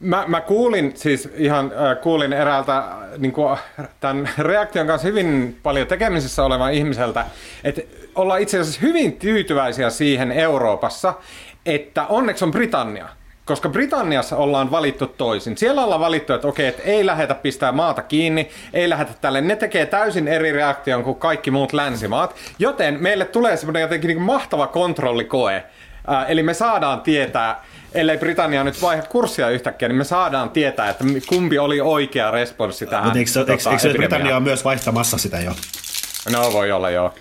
[0.00, 2.84] Mä, mä kuulin siis ihan äh, kuulin eräältä äh,
[3.18, 3.58] niin kuin,
[4.00, 7.26] tämän reaktion kanssa hyvin paljon tekemisissä olevan ihmiseltä,
[7.64, 7.82] että
[8.14, 11.14] ollaan itse asiassa hyvin tyytyväisiä siihen Euroopassa,
[11.66, 13.08] että onneksi on Britannia,
[13.44, 15.56] koska Britanniassa ollaan valittu toisin.
[15.56, 19.40] Siellä ollaan valittu, että okei, että ei lähetä pistää maata kiinni, ei lähetä tälle.
[19.40, 24.22] Ne tekee täysin eri reaktion kuin kaikki muut länsimaat, joten meille tulee semmoinen jotenkin niin
[24.22, 25.64] mahtava kontrollikoe.
[26.08, 30.90] Ää, eli me saadaan tietää, ellei Britannia nyt vaihe kurssia yhtäkkiä, niin me saadaan tietää,
[30.90, 33.04] että kumpi oli oikea responssi tähän.
[33.04, 35.52] Mutta eikö, tota, eikö, eikö Britannia on myös vaihtamassa sitä jo?
[36.32, 37.14] No voi olla joo.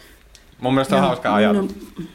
[0.59, 1.75] Mun mielestä on no, hauska ajatus.
[1.97, 2.05] No,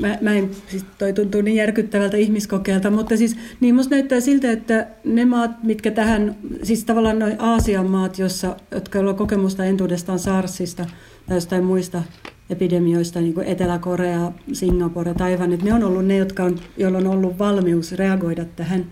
[0.00, 4.52] mä, mä en, siis toi tuntuu niin järkyttävältä ihmiskokeelta, mutta siis niin musta näyttää siltä,
[4.52, 10.18] että ne maat, mitkä tähän, siis tavallaan noin Aasian maat, jossa, jotka on kokemusta entuudestaan
[10.18, 10.86] SARSista
[11.26, 12.02] tai jostain muista
[12.50, 17.06] epidemioista, niin kuin Etelä-Korea, Singapore, Taiwan, että ne on ollut ne, jotka on, joilla on
[17.06, 18.86] ollut valmius reagoida tähän,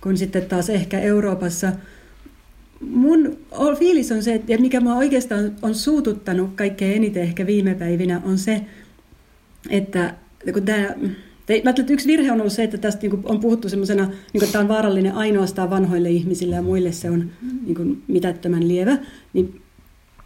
[0.00, 1.72] kun sitten taas ehkä Euroopassa
[2.80, 3.36] mun
[3.78, 8.38] fiilis on se, että mikä mä oikeastaan on suututtanut kaikkein eniten ehkä viime päivinä, on
[8.38, 8.60] se,
[9.70, 10.14] että
[10.52, 10.86] kun tämä, mä
[11.48, 14.52] ajattelin, että yksi virhe on ollut se, että tästä niin on puhuttu semmoisena, niin että
[14.52, 17.30] tämä on vaarallinen ainoastaan vanhoille ihmisille ja muille se on
[17.64, 18.98] niin kuin, mitättömän lievä.
[19.32, 19.60] Niin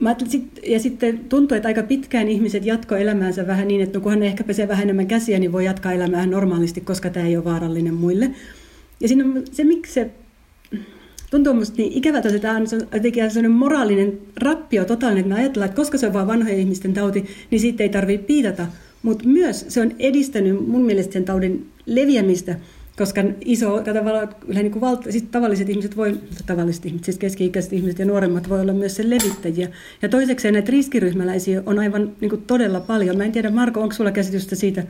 [0.03, 4.03] mä sit, ja sitten tuntuu, että aika pitkään ihmiset jatko elämäänsä vähän niin, että no
[4.03, 7.37] kunhan ne ehkä pesee vähän enemmän käsiä, niin voi jatkaa elämää normaalisti, koska tämä ei
[7.37, 8.31] ole vaarallinen muille.
[9.01, 10.11] Ja siinä on se, miksi se
[11.31, 15.69] tuntuu musta niin ikävältä, että tämä on jotenkin sellainen moraalinen rappio totaalinen, että me ajatellaan,
[15.69, 18.67] että koska se on vain vanhojen ihmisten tauti, niin siitä ei tarvitse piitata.
[19.03, 22.57] Mutta myös se on edistänyt mun mielestä sen taudin leviämistä,
[23.03, 27.99] koska iso, tavallaan, niin kuin valta, siis tavalliset ihmiset voi, tavalliset ihmiset, siis keski-ikäiset ihmiset
[27.99, 29.69] ja nuoremmat voi olla myös sen levittäjiä.
[30.03, 33.17] Ja toiseksi näitä riskiryhmäläisiä on aivan niin kuin todella paljon.
[33.17, 34.85] Mä en tiedä, Marko, onko sulla käsitystä siitä,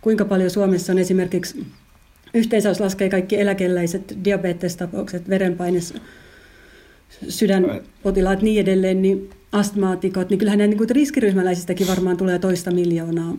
[0.00, 1.66] kuinka paljon Suomessa on esimerkiksi
[2.34, 5.94] yhteensä, jos laskee kaikki eläkeläiset, diabetestapaukset, verenpaines,
[7.28, 13.38] sydänpotilaat niin edelleen, niin astmaatikot, niin kyllähän niin riskiryhmäläisistäkin varmaan tulee toista miljoonaa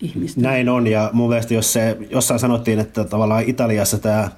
[0.00, 0.40] ihmistä.
[0.40, 4.30] Näin on, ja mun mielestä jos se, jossain sanottiin, että tavallaan Italiassa tämä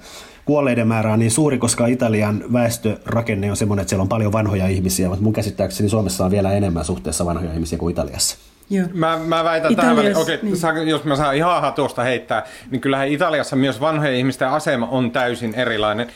[0.45, 4.67] kuolleiden määrä on niin suuri, koska Italian väestörakenne on semmoinen, että siellä on paljon vanhoja
[4.67, 8.37] ihmisiä, mutta mun käsittääkseni Suomessa on vielä enemmän suhteessa vanhoja ihmisiä kuin Italiassa.
[8.69, 8.87] Joo.
[8.93, 10.87] Mä, mä väitän Italias, tähän okei, niin.
[10.87, 15.55] jos mä saan ihan hatuosta heittää, niin kyllähän Italiassa myös vanhojen ihmisten asema on täysin
[15.55, 16.07] erilainen.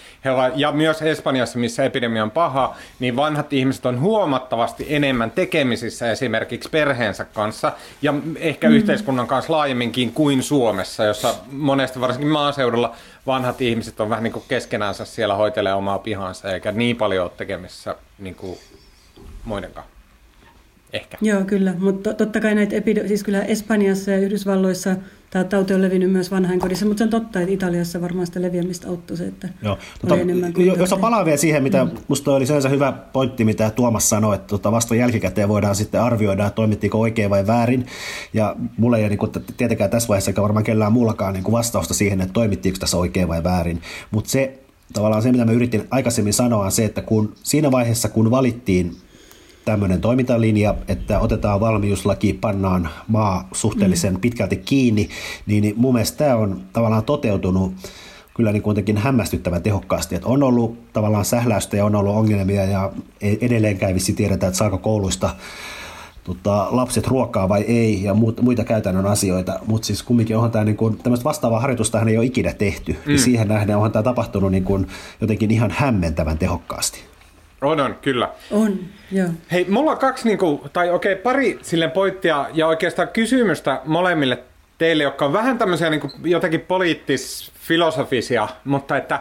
[0.56, 6.70] Ja myös Espanjassa, missä epidemia on paha, niin vanhat ihmiset on huomattavasti enemmän tekemisissä esimerkiksi
[6.70, 8.76] perheensä kanssa ja ehkä mm.
[8.76, 12.96] yhteiskunnan kanssa laajemminkin kuin Suomessa, jossa monesti varsinkin maaseudulla
[13.28, 17.32] vanhat ihmiset on vähän niin kuin keskenänsä siellä hoitelee omaa pihansa eikä niin paljon ole
[17.38, 18.58] tekemisissä niin kuin
[19.46, 19.92] muidenkaan.
[20.93, 21.17] Ehkä.
[21.21, 21.73] Joo, kyllä.
[21.79, 24.95] Mutta totta kai näitä epide- siis kyllä Espanjassa ja Yhdysvalloissa
[25.29, 28.89] tämä tauti on levinnyt myös vanhainkodissa, mutta se on totta, että Italiassa varmaan sitä leviämistä
[28.89, 29.77] auttoi se, että Joo.
[30.01, 31.91] Tota, enemmän kuin Jos on palaa vielä siihen, mitä mm.
[32.08, 36.45] musta oli se hyvä pointti, mitä Tuomas sanoi, että tota vasta jälkikäteen voidaan sitten arvioida,
[36.45, 37.86] että toimittiinko oikein vai väärin.
[38.34, 41.93] Ja mulla ei ole niin tietenkään tässä vaiheessa, eikä varmaan kellään muullakaan niin kuin vastausta
[41.93, 43.82] siihen, että toimittiinko tässä oikein vai väärin.
[44.12, 44.60] Mutta se
[44.93, 48.95] tavallaan se, mitä mä yritin aikaisemmin sanoa, on se, että kun siinä vaiheessa, kun valittiin
[49.65, 54.19] tämmöinen toimintalinja, että otetaan valmiuslaki, pannaan maa suhteellisen mm.
[54.19, 55.10] pitkälti kiinni,
[55.45, 57.73] niin, mun mielestä tämä on tavallaan toteutunut
[58.36, 60.15] kyllä niin kuitenkin hämmästyttävän tehokkaasti.
[60.15, 64.58] Että on ollut tavallaan sähläystä ja on ollut ongelmia ja e- edelleen kävisi tiedetään, että
[64.58, 65.30] saako kouluista
[66.23, 70.78] tota, lapset ruokaa vai ei ja muita käytännön asioita, mutta siis kumminkin onhan tämä niin
[70.78, 73.12] kuin, tämmöistä vastaavaa harjoitusta ei ole ikinä tehty, mm.
[73.12, 74.88] ja siihen nähden onhan tämä tapahtunut niin kuin,
[75.21, 77.12] jotenkin ihan hämmentävän tehokkaasti.
[77.65, 78.30] On, on, kyllä.
[78.52, 78.80] On,
[79.12, 79.30] joo.
[79.52, 83.82] Hei, mulla on kaksi, niin kuin, tai okei, okay, pari silleen pointtia ja oikeastaan kysymystä
[83.86, 84.43] molemmille
[84.78, 89.19] teille, jotka on vähän tämmöisiä niin kuin, jotenkin poliittis-filosofisia, mutta että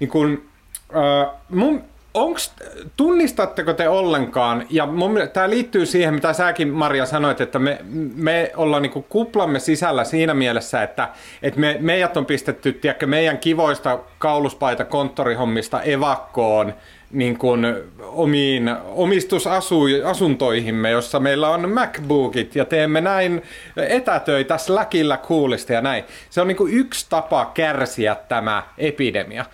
[0.00, 0.48] niin kuin,
[0.96, 2.52] äh, mun, onks,
[2.96, 4.88] tunnistatteko te ollenkaan, ja
[5.32, 7.78] tämä liittyy siihen, mitä säkin Maria sanoit, että me,
[8.14, 11.08] me ollaan niinku kuplamme sisällä siinä mielessä, että,
[11.42, 16.74] että me, meidät on pistetty tiedätkö, meidän kivoista kauluspaita konttorihommista evakkoon
[17.14, 17.66] niin kuin
[18.00, 23.42] omiin omistusasuntoihimme, jossa meillä on MacBookit ja teemme näin
[23.76, 26.04] etätöitä Slackilla kuulista ja näin.
[26.30, 29.44] Se on niin kuin yksi tapa kärsiä tämä epidemia.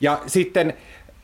[0.00, 0.74] Ja sitten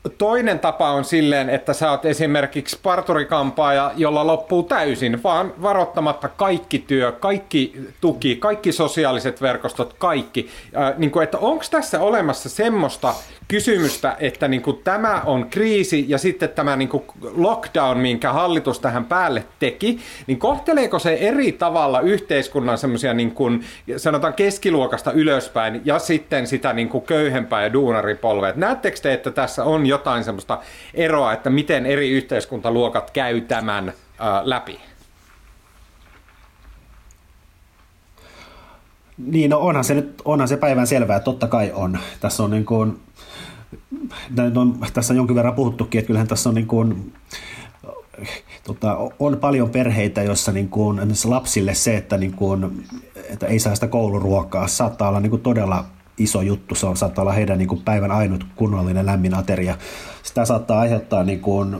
[0.09, 6.79] Toinen tapa on silleen, että sä oot esimerkiksi parturikampaaja, jolla loppuu täysin, vaan varoittamatta kaikki
[6.79, 10.49] työ, kaikki tuki, kaikki sosiaaliset verkostot, kaikki.
[10.77, 13.13] Äh, niin kuin, että onko tässä olemassa semmoista
[13.47, 17.03] kysymystä, että niin kuin tämä on kriisi ja sitten tämä niin kuin
[17.35, 23.63] lockdown, minkä hallitus tähän päälle teki, niin kohteleeko se eri tavalla yhteiskunnan semmoisia niin kuin,
[23.97, 28.53] sanotaan keskiluokasta ylöspäin ja sitten sitä niin kuin köyhempää ja duunaripolvea?
[28.55, 30.59] Näettekö te, että tässä on jotain semmoista
[30.93, 33.93] eroa, että miten eri yhteiskuntaluokat käy tämän
[34.43, 34.79] läpi?
[39.17, 41.99] Niin, no onhan se nyt, onhan se päivän selvää, totta kai on.
[42.19, 42.99] Tässä on niin kuin,
[44.55, 47.13] on, tässä on jonkin verran puhuttukin, että kyllähän tässä on niin kuin,
[48.63, 52.87] tota, on paljon perheitä, joissa niin kuin, lapsille se, että, niin kuin,
[53.29, 55.85] että ei saa sitä kouluruokaa, saattaa olla niin kuin todella
[56.17, 56.75] iso juttu.
[56.75, 59.77] Se on, saattaa olla heidän niin kuin päivän ainut kunnollinen lämmin ateria.
[60.23, 61.77] Sitä saattaa aiheuttaa niin kuin,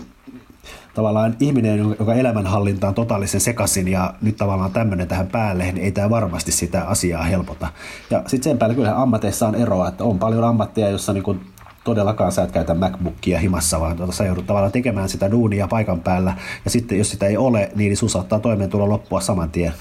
[0.93, 5.91] tavallaan ihminen, joka elämänhallinta on totaalisen sekaisin ja nyt tavallaan tämmöinen tähän päälle, niin ei
[5.91, 7.67] tämä varmasti sitä asiaa helpota.
[8.09, 11.39] Ja sitten sen päälle kyllä ammateissa on eroa, että on paljon ammatteja, jossa niin kuin
[11.83, 15.99] todellakaan sä et käytä MacBookia himassa, vaan tuota, sä joudut tavallaan tekemään sitä duunia paikan
[15.99, 16.33] päällä,
[16.65, 19.73] ja sitten jos sitä ei ole, niin sun saattaa toimeentulo loppua saman tien.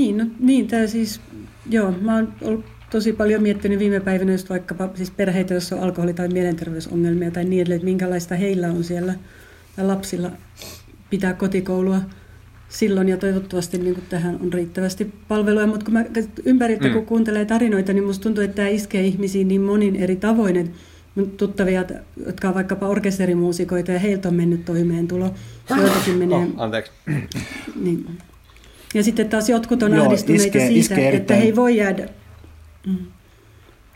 [0.00, 1.20] Niin, no, niin tämä siis,
[1.70, 5.82] joo, mä oon ollut tosi paljon miettinyt viime päivinä just vaikkapa siis perheitä, joissa on
[5.82, 9.14] alkoholi- tai mielenterveysongelmia tai niin edelleen, että minkälaista heillä on siellä
[9.76, 10.30] tai lapsilla
[11.10, 12.00] pitää kotikoulua
[12.68, 16.04] silloin ja toivottavasti niin kuin tähän on riittävästi palveluja, mutta kun mä
[16.44, 16.92] ympäriltä mm.
[16.94, 20.78] kun kuuntelee tarinoita, niin musta tuntuu, että tämä iskee ihmisiin niin monin eri tavoin, että
[21.36, 21.84] tuttavia,
[22.26, 25.34] jotka on vaikkapa orkesterimuusikoita ja heiltä on mennyt toimeentulo.
[25.76, 26.38] Joitakin menee...
[26.38, 26.92] Oh, anteeksi.
[27.80, 28.06] Niin.
[28.94, 32.08] Ja sitten taas jotkut on Joo, ahdistuneita iskee, siitä, iskee että he ei voi jäädä.
[32.86, 32.96] Mm.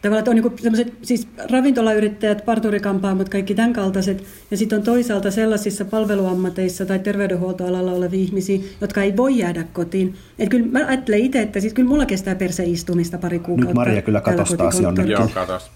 [0.02, 4.24] Tavallaan, että on niin sellaiset, siis ravintolayrittäjät, parturikampaamot, kaikki tämän kaltaiset.
[4.50, 10.14] Ja sitten on toisaalta sellaisissa palveluammateissa tai terveydenhuoltoalalla olevia ihmisiä, jotka ei voi jäädä kotiin.
[10.38, 13.66] Et kyllä mä ajattelen itse, että siis kyllä mulla kestää perseistumista pari kuukautta.
[13.66, 15.12] Nyt Maria kyllä katosi taas jonnekin.
[15.12, 15.70] Joo, katos.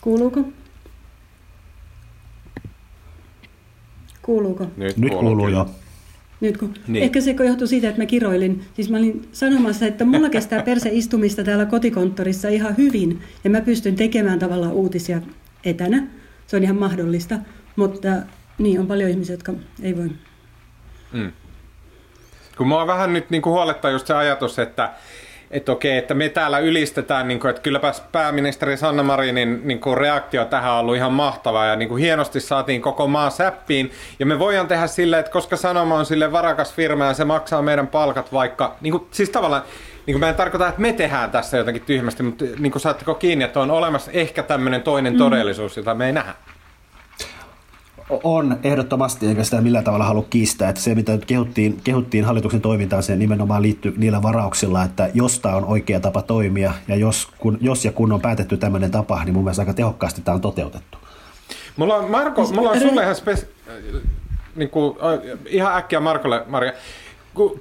[0.00, 0.44] Kuuluuko?
[4.22, 4.66] Kuuluuko?
[4.76, 5.70] Nyt, Nyt kuuluu jo.
[6.40, 7.04] Nyt kun, niin.
[7.04, 8.64] Ehkä se johtuu siitä, että mä kiroilin.
[8.74, 13.22] Siis mä olin sanomassa, että mulla kestää perse istumista täällä kotikonttorissa ihan hyvin.
[13.44, 15.20] Ja mä pystyn tekemään tavallaan uutisia
[15.64, 16.06] etänä.
[16.46, 17.38] Se on ihan mahdollista.
[17.76, 18.08] Mutta
[18.58, 20.10] niin, on paljon ihmisiä, jotka ei voi.
[21.12, 21.32] Mm.
[22.56, 24.90] Kun mua vähän nyt niin kuin huolettaa just se ajatus, että
[25.50, 29.98] että okei, että me täällä ylistetään, niin kuin, että kylläpä pääministeri Sanna Marinin niin kuin
[29.98, 33.90] reaktio tähän on ollut ihan mahtava ja niin kuin hienosti saatiin koko maa säppiin.
[34.18, 37.62] Ja me voidaan tehdä silleen, että koska Sanoma on sille varakas firma ja se maksaa
[37.62, 39.62] meidän palkat vaikka, niin kuin, siis tavallaan
[40.06, 43.14] niin kuin mä en tarkoita, että me tehdään tässä jotenkin tyhmästi, mutta niin kuin saatteko
[43.14, 45.18] kiinni, että on olemassa ehkä tämmöinen toinen mm.
[45.18, 46.34] todellisuus, jota me ei nähdä.
[48.22, 50.68] On ehdottomasti, eikä sitä millään tavalla halua kiistää.
[50.68, 55.38] Että se, mitä nyt kehuttiin, kehuttiin hallituksen toimintaan, se nimenomaan liittyy niillä varauksilla, että jos
[55.38, 59.24] tämä on oikea tapa toimia, ja jos, kun, jos ja kun on päätetty tämmöinen tapa,
[59.24, 60.98] niin mun mielestä aika tehokkaasti tämä on toteutettu.
[61.76, 63.46] Mulla on, Marko, mulla on sulle ihan, spes,
[64.56, 64.96] niin kuin,
[65.46, 66.72] ihan äkkiä Markolle, Maria.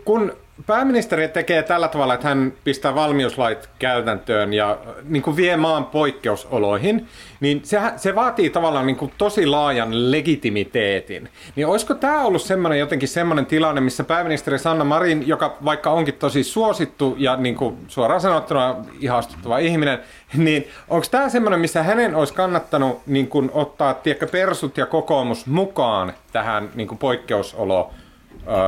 [0.05, 0.33] Kun
[0.65, 7.07] pääministeri tekee tällä tavalla, että hän pistää valmiuslait käytäntöön ja niin kuin vie maan poikkeusoloihin,
[7.39, 11.29] niin se, se vaatii tavallaan niin kuin tosi laajan legitimiteetin.
[11.55, 16.13] Niin olisiko tämä ollut semmoinen jotenkin semmoinen tilanne, missä pääministeri Sanna Marin, joka vaikka onkin
[16.13, 19.99] tosi suosittu ja niin kuin suoraan sanottuna ihastuttava ihminen,
[20.37, 25.45] niin onko tämä semmoinen, missä hänen olisi kannattanut niin kuin ottaa tiedätkö, persut ja kokoomus
[25.45, 27.91] mukaan tähän niin kuin poikkeusoloon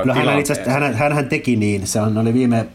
[0.06, 1.88] No hän, itse asiassa, hän, hän teki niin.
[1.88, 2.66] Se on, oli viime,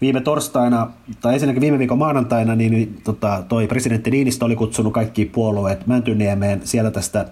[0.00, 0.90] viime torstaina,
[1.20, 5.86] tai ensinnäkin viime viikon maanantaina, niin, niin tota, toi presidentti Niinistö oli kutsunut kaikki puolueet
[5.86, 7.26] Mäntyniemeen siellä tästä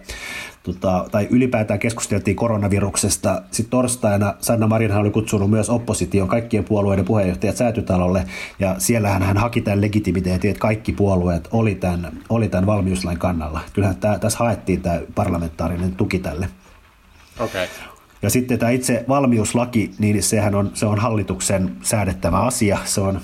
[0.62, 3.42] tota, tai ylipäätään keskusteltiin koronaviruksesta.
[3.50, 8.24] Sitten torstaina Sanna Marinhan oli kutsunut myös opposition kaikkien puolueiden puheenjohtajat säätytalolle,
[8.58, 13.60] ja siellähän hän haki tämän legitimiteetin, että kaikki puolueet oli tämän, oli tämän valmiuslain kannalla.
[13.72, 16.48] Kyllähän tässä haettiin tämä parlamentaarinen tuki tälle.
[17.40, 17.66] Okay.
[18.24, 22.78] Ja sitten tämä itse valmiuslaki, niin sehän on, se on hallituksen säädettävä asia.
[22.84, 23.20] Se on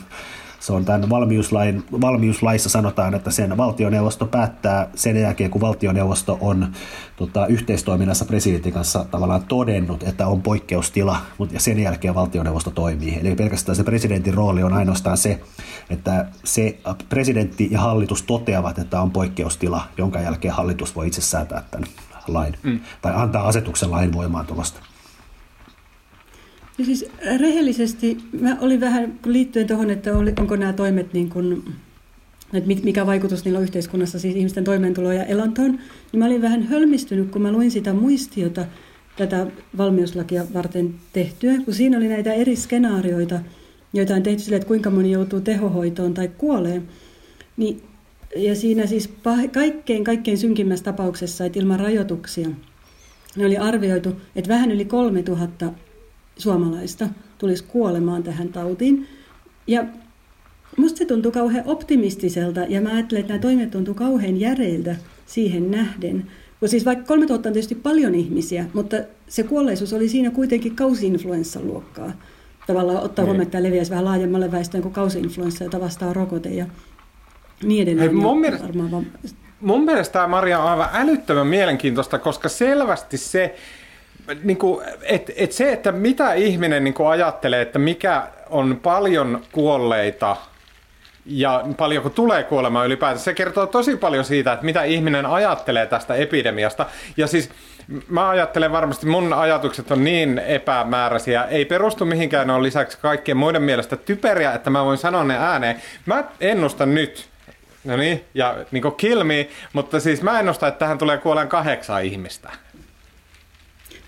[0.60, 6.72] se on tämän valmiuslain, valmiuslaissa sanotaan, että sen valtioneuvosto päättää sen jälkeen, kun valtioneuvosto on
[7.16, 13.18] tota, yhteistoiminnassa presidentin kanssa tavallaan todennut, että on poikkeustila, mutta ja sen jälkeen valtioneuvosto toimii.
[13.20, 15.40] Eli pelkästään se presidentin rooli on ainoastaan se,
[15.90, 21.62] että se presidentti ja hallitus toteavat, että on poikkeustila, jonka jälkeen hallitus voi itse säätää
[21.70, 21.88] tämän
[22.28, 22.80] lain mm.
[23.02, 24.89] tai antaa asetuksen lain voimaantulosta.
[26.80, 31.64] Ja siis äh, rehellisesti mä olin vähän liittyen tuohon, että onko nämä toimet niin kuin,
[32.52, 35.70] että mikä vaikutus niillä on yhteiskunnassa, siis ihmisten toimeentuloon ja elantoon,
[36.12, 38.66] niin mä olin vähän hölmistynyt, kun mä luin sitä muistiota
[39.16, 39.46] tätä
[39.78, 43.40] valmiuslakia varten tehtyä, kun siinä oli näitä eri skenaarioita,
[43.92, 46.82] joita on tehty sille, että kuinka moni joutuu tehohoitoon tai kuolee.
[47.56, 47.82] Niin,
[48.36, 52.48] ja siinä siis pah- kaikkein, kaikkein synkimmässä tapauksessa, että ilman rajoituksia,
[53.36, 55.72] ne oli arvioitu, että vähän yli 3000
[56.40, 59.08] suomalaista tulisi kuolemaan tähän tautiin.
[59.66, 59.84] Ja
[60.76, 65.70] musta se tuntuu kauhean optimistiselta ja mä ajattelen, että nämä toimet tuntuu kauhean järeiltä siihen
[65.70, 66.26] nähden.
[66.60, 68.96] Kun siis vaikka 3000 on tietysti paljon ihmisiä, mutta
[69.28, 72.12] se kuolleisuus oli siinä kuitenkin kausi-influenssan luokkaa.
[72.66, 76.66] Tavallaan ottaa huomioon, että tämä leviäisi vähän laajemmalle väestöön kuin kausi-influenssa, jota vastaa rokote ja
[77.62, 78.10] niin edelleen.
[78.10, 78.68] Hei, mun, mielestä,
[79.60, 83.54] mun mielestä tämä Maria on aivan älyttömän mielenkiintoista, koska selvästi se,
[84.42, 89.42] niin kuin, et, et se, että mitä ihminen niin kuin ajattelee, että mikä on paljon
[89.52, 90.36] kuolleita
[91.26, 96.14] ja paljonko tulee kuolemaan ylipäätään, se kertoo tosi paljon siitä, että mitä ihminen ajattelee tästä
[96.14, 96.86] epidemiasta.
[97.16, 97.50] Ja siis
[98.08, 103.36] mä ajattelen varmasti, mun ajatukset on niin epämääräisiä, ei perustu mihinkään, ne on lisäksi kaikkien
[103.36, 105.82] muiden mielestä typeriä, että mä voin sanoa ne ääneen.
[106.06, 107.28] Mä ennustan nyt,
[107.84, 112.04] no niin, ja niin kill me, mutta siis mä ennustan, että tähän tulee kuolemaan kahdeksan
[112.04, 112.50] ihmistä.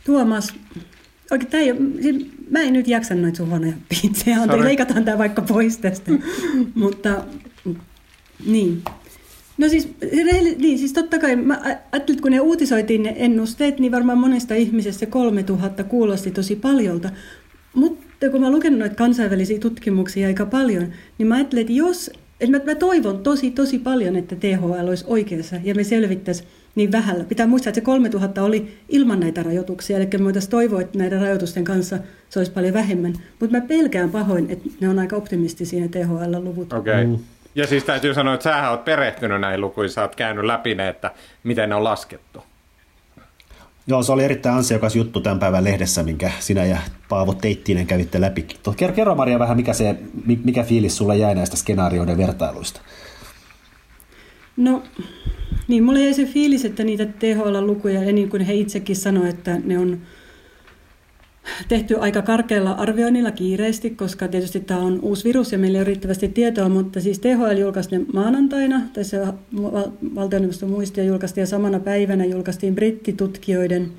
[0.05, 0.55] Tuomas,
[1.31, 5.19] oikein, tämä ei siis mä en nyt jaksa noita sun huonoja piitsejä, Anteeksi, leikataan tämä
[5.19, 6.13] vaikka pois tästä.
[6.75, 7.25] Mutta
[8.47, 8.83] niin.
[9.59, 9.89] No siis,
[10.59, 14.55] niin, siis totta kai, mä ajattelin, että kun ne uutisoitiin ne ennusteet, niin varmaan monesta
[14.55, 17.11] ihmisestä se 3000 kuulosti tosi paljolta.
[17.75, 22.11] Mutta kun mä oon lukenut noita kansainvälisiä tutkimuksia aika paljon, niin mä ajattelin, että jos,
[22.41, 26.93] että mä, mä toivon tosi tosi paljon, että THL olisi oikeassa ja me selvittäisiin niin
[26.93, 27.25] vähällä.
[27.25, 31.21] Pitää muistaa, että se 3000 oli ilman näitä rajoituksia, eli me voitaisiin toivoa, että näiden
[31.21, 31.99] rajoitusten kanssa
[32.31, 33.13] se olisi paljon vähemmän.
[33.41, 36.73] Mutta mä pelkään pahoin, että ne on aika optimistisia ne THL-luvut.
[36.73, 36.93] Okei.
[36.93, 37.07] Okay.
[37.07, 37.19] Mm.
[37.55, 40.89] Ja siis täytyy sanoa, että sä oot perehtynyt näihin lukuihin, sä oot käynyt läpi ne,
[40.89, 41.11] että
[41.45, 42.43] miten ne on laskettu.
[43.87, 48.21] Joo, se oli erittäin ansiokas juttu tämän päivän lehdessä, minkä sinä ja Paavo Teittinen kävitte
[48.21, 48.47] läpi.
[48.95, 49.97] Kerro Maria vähän, mikä, se,
[50.45, 52.81] mikä fiilis sulle jäi näistä skenaarioiden vertailuista?
[54.57, 54.83] No,
[55.69, 59.59] niin, mulle jäi se fiilis, että niitä THL-lukuja, ja niin kuin he itsekin sanoivat, että
[59.65, 60.01] ne on
[61.69, 65.87] tehty aika karkealla arvioinnilla kiireesti, koska tietysti tämä on uusi virus ja meillä ei ole
[65.87, 69.19] riittävästi tietoa, mutta siis THL julkaisi ne maanantaina, tai se
[70.15, 73.93] valtioneuvoston muistio julkaistiin ja samana päivänä julkaistiin brittitutkijoiden,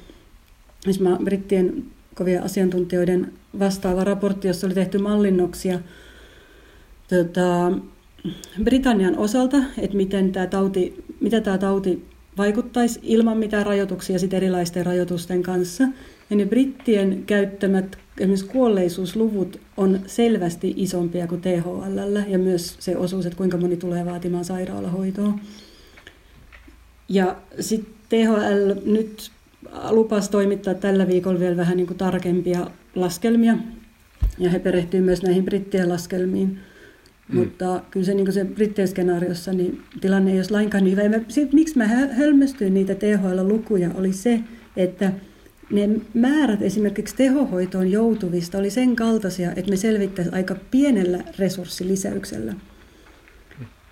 [0.84, 1.84] siis brittien
[2.16, 5.80] kovia asiantuntijoiden vastaava raportti, jossa oli tehty mallinnoksia
[7.10, 7.72] tota,
[8.64, 12.06] Britannian osalta, että miten tämä tauti, mitä tämä tauti
[12.38, 15.84] vaikuttaisi ilman mitään rajoituksia sit erilaisten rajoitusten kanssa.
[16.30, 23.26] Ja ne brittien käyttämät esimerkiksi kuolleisuusluvut on selvästi isompia kuin THL ja myös se osuus,
[23.26, 25.34] että kuinka moni tulee vaatimaan sairaalahoitoa.
[27.10, 29.32] Ja sitten THL nyt
[29.90, 33.58] lupasi toimittaa tällä viikolla vielä vähän niin kuin tarkempia laskelmia,
[34.40, 36.60] ja he perehtyvät myös näihin brittien laskelmiin.
[37.30, 37.40] Mm.
[37.40, 41.18] Mutta kyllä se, niin se brittien skenaariossa niin tilanne ei olisi lainkaan niin hyvä.
[41.18, 44.40] Mä, sit, miksi mä hölmöstyin niitä THL-lukuja oli se,
[44.78, 45.12] että
[45.72, 52.54] ne määrät esimerkiksi tehohoitoon joutuvista oli sen kaltaisia, että me selvittäisiin aika pienellä resurssilisäyksellä.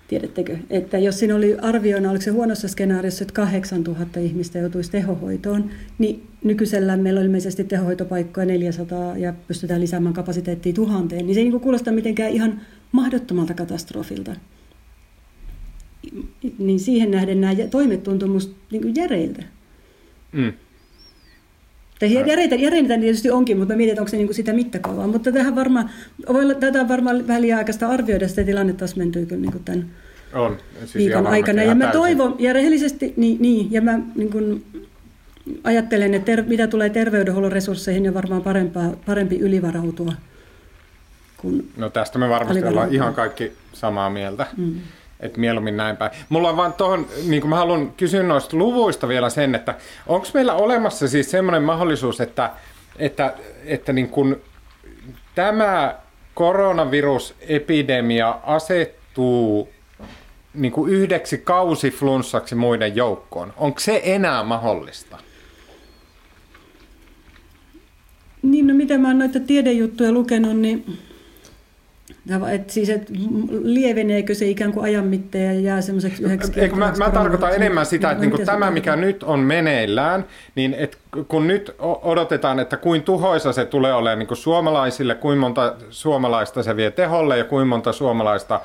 [0.08, 5.70] Tiedättekö, että jos siinä oli arvioina, oliko se huonossa skenaariossa, että 8000 ihmistä joutuisi tehohoitoon,
[5.98, 11.48] niin nykyisellä meillä on ilmeisesti tehohoitopaikkoja 400 ja pystytään lisäämään kapasiteettia tuhanteen, niin se ei
[11.48, 12.60] niin kuulosta mitenkään ihan
[12.92, 14.36] mahdottomalta katastrofilta.
[16.58, 19.42] Niin siihen nähden nämä toimet tuntuu minusta niin järeiltä.
[20.32, 20.52] Mm.
[21.98, 25.06] Tai järeintä, järeintä tietysti onkin, mutta mietin, että onko se niin kuin sitä mittakaavaa.
[25.06, 25.90] Mutta tähän varmaan,
[26.60, 29.90] tätä on varmaan vähän liian aikaista arvioida, sitä tilanne taas mentyy kyllä niin kuin tämän
[30.34, 31.62] on, siis viikon aikana.
[31.62, 32.00] Ja mä täysin.
[32.00, 34.64] toivon, ja rehellisesti, niin, niin ja mä niin kuin,
[35.64, 40.12] ajattelen, että ter, mitä tulee terveydenhuollon resursseihin, niin varmaan parempaa, parempi ylivarautua.
[41.42, 44.46] Kun no tästä me varmasti ollaan ihan kaikki samaa mieltä.
[44.56, 44.80] Mm
[45.22, 46.10] että mieluummin näin päin.
[46.28, 49.74] Mulla on vaan tuohon, niin kuin mä haluan kysyä noista luvuista vielä sen, että
[50.06, 52.50] onko meillä olemassa siis semmoinen mahdollisuus, että,
[52.98, 53.34] että,
[53.64, 54.36] että niin kuin
[55.34, 55.94] tämä
[56.34, 59.68] koronavirusepidemia asettuu
[60.54, 63.52] niin kuin yhdeksi kausiflunssaksi muiden joukkoon.
[63.56, 65.18] Onko se enää mahdollista?
[68.42, 70.98] Niin, no mitä mä oon noita tiedejuttuja lukenut, niin
[72.52, 73.10] et siis, et
[73.62, 77.86] lieveneekö se ikään kuin ajan mitteen ja jää semmoiseksi yhdeksi Eikö, mä, mä tarkoitan enemmän
[77.86, 83.02] sitä, että niin tämä, mikä nyt on meneillään, niin et kun nyt odotetaan, että kuin
[83.02, 87.92] tuhoisa se tulee olemaan niin suomalaisille, kuin monta suomalaista se vie teholle ja kuin monta
[87.92, 88.60] suomalaista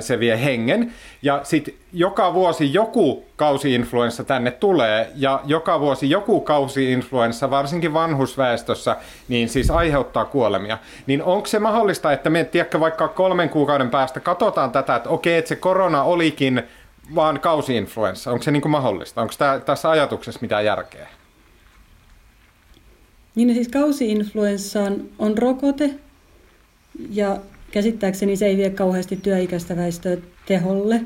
[0.00, 0.92] se vie hengen.
[1.22, 8.96] Ja sitten joka vuosi joku kausiinfluenssa tänne tulee ja joka vuosi joku kausiinfluenssa, varsinkin vanhusväestössä,
[9.28, 10.78] niin siis aiheuttaa kuolemia.
[11.06, 15.38] Niin onko se mahdollista, että me tiedätkö, vaikka kolmen kuukauden päästä katsotaan tätä, että okei,
[15.38, 16.62] että se korona olikin
[17.14, 18.30] vaan kausiinfluenssa.
[18.30, 19.20] Onko se niin kuin mahdollista?
[19.20, 19.34] Onko
[19.64, 21.08] tässä ajatuksessa mitään järkeä?
[23.36, 25.90] Niin siis kausiinfluenssaan on rokote
[27.10, 30.16] ja käsittääkseni se ei vie kauheasti työikäistä väestöä
[30.46, 31.00] teholle.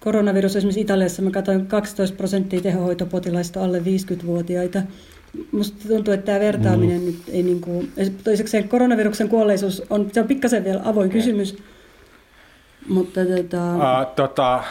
[0.00, 4.82] Koronavirus esimerkiksi Italiassa, mä katsoin 12 prosenttia tehohoitopotilaista alle 50-vuotiaita.
[5.52, 7.06] Musta tuntuu, että tämä vertaaminen mm.
[7.06, 7.92] nyt ei niin kuin,
[8.24, 11.20] toisekseen koronaviruksen kuolleisuus on, se on pikkasen vielä avoin okay.
[11.20, 11.56] kysymys.
[12.88, 13.74] Mutta tota...
[13.76, 14.64] Uh, tota...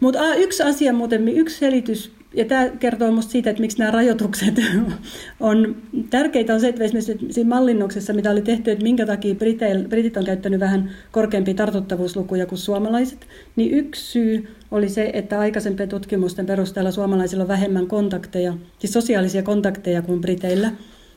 [0.00, 4.54] Mutta yksi asia muuten, yksi selitys ja tämä kertoo minusta siitä, että miksi nämä rajoitukset
[5.40, 5.76] on
[6.10, 10.16] tärkeitä, on se, että esimerkiksi siinä mallinnoksessa, mitä oli tehty, että minkä takia Briteil, Britit
[10.16, 13.26] on käyttänyt vähän korkeampia tartuttavuuslukuja kuin suomalaiset,
[13.56, 19.42] niin yksi syy oli se, että aikaisempien tutkimusten perusteella suomalaisilla on vähemmän kontakteja, siis sosiaalisia
[19.42, 20.72] kontakteja kuin Briteillä,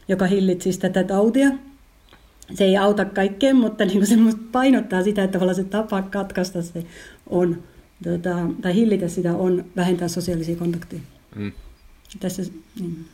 [0.08, 1.50] joka hillitsi tätä tautia.
[2.54, 4.16] Se ei auta kaikkeen, mutta niin se
[4.52, 6.84] painottaa sitä, että se tapa katkaista se
[7.30, 7.64] on
[8.04, 11.02] tota, tai hillitä sitä on vähentää sosiaalisia kontakteja.
[11.36, 11.52] Mm.
[12.20, 12.42] Tässä,
[12.80, 13.06] niin.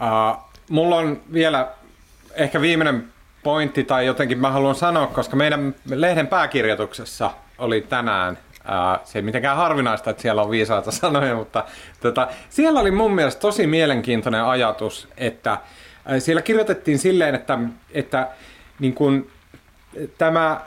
[0.00, 0.38] uh,
[0.70, 1.68] mulla on vielä
[2.34, 3.04] ehkä viimeinen
[3.42, 8.38] pointti tai jotenkin mä haluan sanoa, koska meidän lehden pääkirjoituksessa oli tänään
[9.04, 11.64] se ei mitenkään harvinaista, että siellä on viisaita sanoja, mutta
[12.00, 15.58] tota, siellä oli mun mielestä tosi mielenkiintoinen ajatus, että
[16.18, 17.58] siellä kirjoitettiin silleen, että,
[17.90, 18.28] että
[18.78, 19.26] niin kun,
[20.18, 20.60] tämä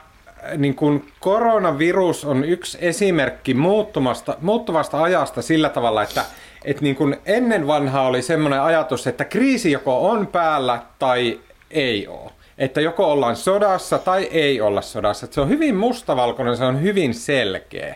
[0.58, 6.26] niin kuin koronavirus on yksi esimerkki muuttumasta, muuttuvasta ajasta sillä tavalla, että,
[6.66, 11.40] että niin kuin ennen vanhaa oli semmoinen ajatus, että kriisi joko on päällä tai
[11.72, 12.32] ei ole.
[12.58, 15.26] Että joko ollaan sodassa tai ei olla sodassa.
[15.26, 17.96] Että se on hyvin mustavalkoinen, se on hyvin selkeä.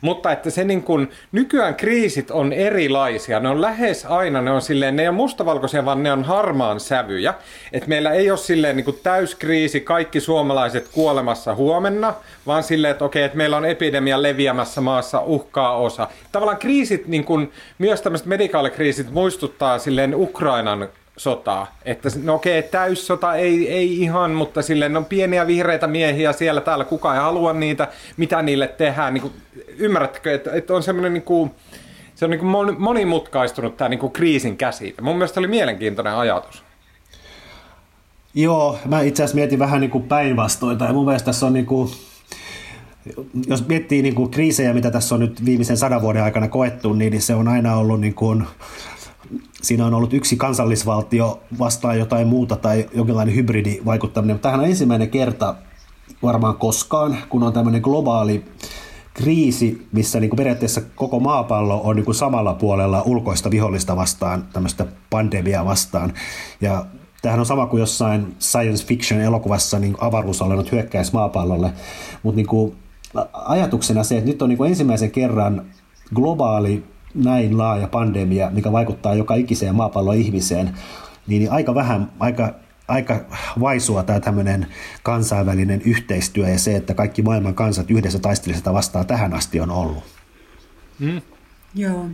[0.00, 3.40] Mutta että se niin kuin, nykyään kriisit on erilaisia.
[3.40, 6.80] Ne on lähes aina, ne on silleen, ne ei ole mustavalkoisia, vaan ne on harmaan
[6.80, 7.34] sävyjä.
[7.72, 12.14] Että meillä ei ole silleen niin kuin täyskriisi, kaikki suomalaiset kuolemassa huomenna,
[12.46, 16.08] vaan silleen, että okei, että meillä on epidemia leviämässä maassa, uhkaa osa.
[16.32, 21.74] Tavallaan kriisit, niin kuin, myös tämmöiset medikaalikriisit muistuttaa silleen Ukrainan sotaa.
[21.84, 26.84] Että no okei, täyssota ei, ei ihan, mutta silleen on pieniä vihreitä miehiä siellä täällä,
[26.84, 29.14] kukaan ei halua niitä, mitä niille tehdään.
[29.14, 29.32] Niin kuin,
[29.78, 31.50] ymmärrättekö, että, että on semmoinen niin kuin,
[32.14, 35.02] se on niin kuin monimutkaistunut tämä niin kuin kriisin käsite.
[35.02, 36.64] Mun mielestä oli mielenkiintoinen ajatus.
[38.34, 41.66] Joo, mä itse asiassa mietin vähän niin kuin päinvastoin, tai mun mielestä tässä on niin
[41.66, 41.90] kuin,
[43.46, 47.22] jos miettii niin kuin kriisejä, mitä tässä on nyt viimeisen sadan vuoden aikana koettu, niin
[47.22, 48.44] se on aina ollut niin kuin
[49.62, 54.34] siinä on ollut yksi kansallisvaltio vastaan jotain muuta tai jonkinlainen hybridivaikuttaminen.
[54.34, 55.54] Mutta tämähän on ensimmäinen kerta
[56.22, 58.44] varmaan koskaan, kun on tämmöinen globaali
[59.14, 64.48] kriisi, missä niin kuin periaatteessa koko maapallo on niin kuin samalla puolella ulkoista vihollista vastaan,
[64.52, 66.12] tämmöistä pandemiaa vastaan.
[66.60, 66.86] Ja
[67.22, 71.72] tämähän on sama kuin jossain science fiction elokuvassa niin avaruusalennut hyökkäisi maapallolle,
[72.22, 72.76] mutta niin
[73.32, 75.66] ajatuksena se, että nyt on niin kuin ensimmäisen kerran
[76.14, 80.74] globaali näin laaja pandemia, mikä vaikuttaa joka ikiseen maapallon ihmiseen,
[81.26, 82.54] niin aika vähän, aika,
[82.88, 83.20] aika
[83.60, 84.66] vaisua tämä tämmöinen
[85.02, 90.04] kansainvälinen yhteistyö ja se, että kaikki maailman kansat yhdessä taistelisivat vastaan tähän asti on ollut.
[90.98, 91.20] Mm.
[91.74, 92.06] Joo.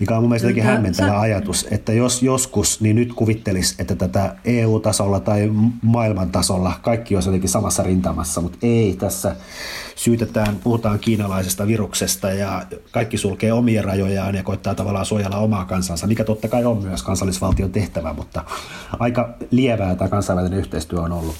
[0.00, 1.20] Mikä on mun mielestä jotenkin hämmentävä sä...
[1.20, 7.28] ajatus, että jos joskus, niin nyt kuvittelisi, että tätä EU-tasolla tai maailman tasolla kaikki olisi
[7.28, 9.36] jotenkin samassa rintamassa, mutta ei tässä
[9.96, 16.06] syytetään, puhutaan kiinalaisesta viruksesta ja kaikki sulkee omia rajojaan ja koittaa tavallaan suojella omaa kansansa,
[16.06, 18.44] mikä totta kai on myös kansallisvaltion tehtävä, mutta
[18.98, 21.36] aika lievää tämä kansainvälinen yhteistyö on ollut.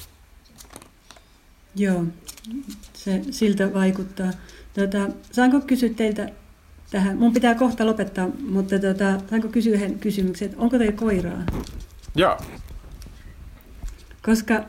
[1.76, 2.04] Joo,
[2.92, 4.30] se siltä vaikuttaa.
[4.74, 4.98] Tota,
[5.32, 6.28] saanko kysyä teiltä
[6.90, 7.18] tähän.
[7.18, 11.42] Mun pitää kohta lopettaa, mutta tota, saanko kysyä yhden kysymyksen, että onko teillä koiraa?
[12.14, 12.36] Joo.
[14.22, 14.64] Koska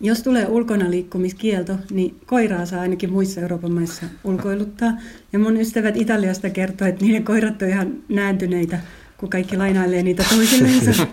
[0.00, 4.92] jos tulee ulkona liikkumiskielto, niin koiraa saa ainakin muissa Euroopan maissa ulkoiluttaa.
[5.32, 8.78] Ja mun ystävät Italiasta kertoo, että niiden koirat on ihan nääntyneitä,
[9.16, 11.06] kun kaikki lainailee niitä toisillensa.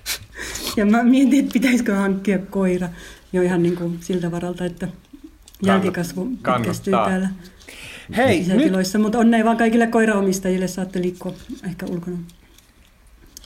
[0.76, 2.88] ja mä mietin, että pitäisikö hankkia koira
[3.32, 4.88] jo ihan niin kuin siltä varalta, että
[5.62, 7.28] jälkikasvu pitkästyy täällä.
[8.16, 9.02] Hei, sisätiloissa, nyt...
[9.02, 11.32] mutta onnea vaan kaikille koiraomistajille, saatte liikkua
[11.68, 12.16] ehkä ulkona.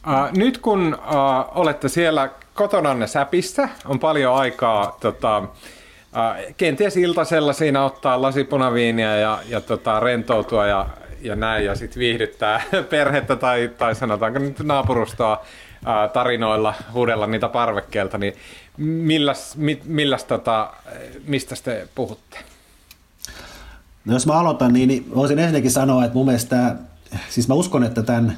[0.06, 7.52] Uh, nyt kun uh, olette siellä kotonanne säpissä, on paljon aikaa tota, uh, kenties iltasella
[7.52, 10.86] siinä ottaa lasipunaviiniä ja, ja tota, rentoutua ja,
[11.22, 17.48] ja näin, ja sitten viihdyttää perhettä tai, tai sanotaanko nyt naapurustoa uh, tarinoilla, huudella niitä
[17.48, 18.34] parvekkeelta, niin
[18.76, 20.72] milläs, mi, milläs tota,
[21.26, 22.38] mistä te puhutte?
[24.09, 26.76] No jos mä aloitan, niin, niin voisin ensinnäkin sanoa, että mun mielestä,
[27.30, 28.36] siis mä uskon, että tämän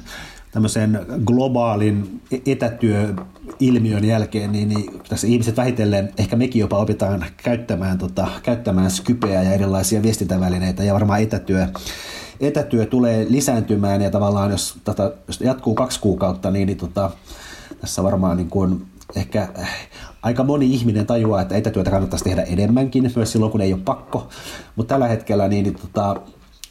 [0.51, 7.97] tämmöisen globaalin e-, etätyöilmiön jälkeen, niin, niin tässä ihmiset vähitellen, ehkä mekin jopa opitaan käyttämään,
[7.97, 11.67] tota, käyttämään Skypeä ja erilaisia viestintävälineitä, ja varmaan etätyö,
[12.39, 17.11] etätyö tulee lisääntymään, ja tavallaan jos, tota, jos jatkuu kaksi kuukautta, niin, niin tota,
[17.81, 19.49] tässä varmaan niin kuin ehkä
[20.23, 24.27] aika moni ihminen tajuaa, että etätyötä kannattaisi tehdä enemmänkin, myös silloin kun ei ole pakko.
[24.75, 26.15] Mutta tällä hetkellä niin, niin tota,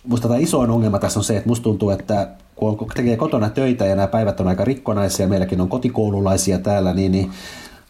[0.07, 3.87] musta tämä isoin ongelma tässä on se, että musta tuntuu, että kun tekee kotona töitä
[3.87, 7.31] ja nämä päivät on aika rikkonaisia, meilläkin on kotikoululaisia täällä, niin, niin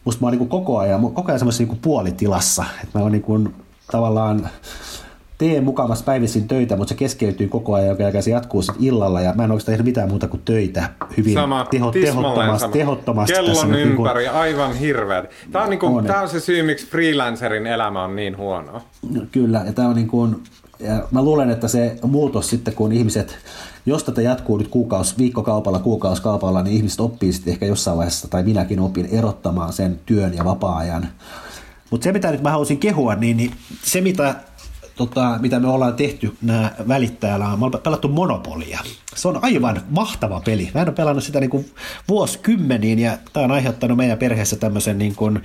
[0.05, 2.65] musta mä oon niin koko ajan, koko ajan semmoisessa niin puolitilassa.
[2.83, 3.55] Että mä oon niin kuin,
[3.91, 4.49] tavallaan
[5.41, 9.33] teen mukavassa päivisin töitä, mutta se keskeytyy koko ajan, joka se jatkuu sitten illalla, ja
[9.33, 12.73] mä en oikeastaan tehnyt mitään muuta kuin töitä hyvin sama, teho, tehottomasti, sama.
[12.73, 13.33] tehottomasti.
[13.33, 14.41] Kellon tässä ympäri, niin kuin...
[14.41, 15.29] aivan hirveät.
[15.51, 18.81] Tämä on, niin kuin, on, tämä on se syy, miksi freelancerin elämä on niin huonoa.
[19.13, 20.35] No, kyllä, ja tämä on niin kuin,
[20.79, 23.37] ja mä luulen, että se muutos sitten, kun ihmiset,
[23.85, 28.43] jos tätä jatkuu nyt kuukaus, viikkokaupalla, kuukausikaupalla, niin ihmiset oppii sitten ehkä jossain vaiheessa, tai
[28.43, 31.07] minäkin opin erottamaan sen työn ja vapaa-ajan.
[31.89, 33.51] Mutta se, mitä nyt mä haluaisin kehua, niin, niin
[33.83, 34.35] se, mitä
[35.07, 38.79] tota, mitä me ollaan tehty, nämä välittäjällä, me ollaan pelattu Monopolia.
[39.15, 40.71] Se on aivan mahtava peli.
[40.73, 41.71] Mä en ole pelannut sitä niin kuin
[42.07, 45.43] vuosikymmeniin ja tämä on aiheuttanut meidän perheessä tämmöisen, niin kuin,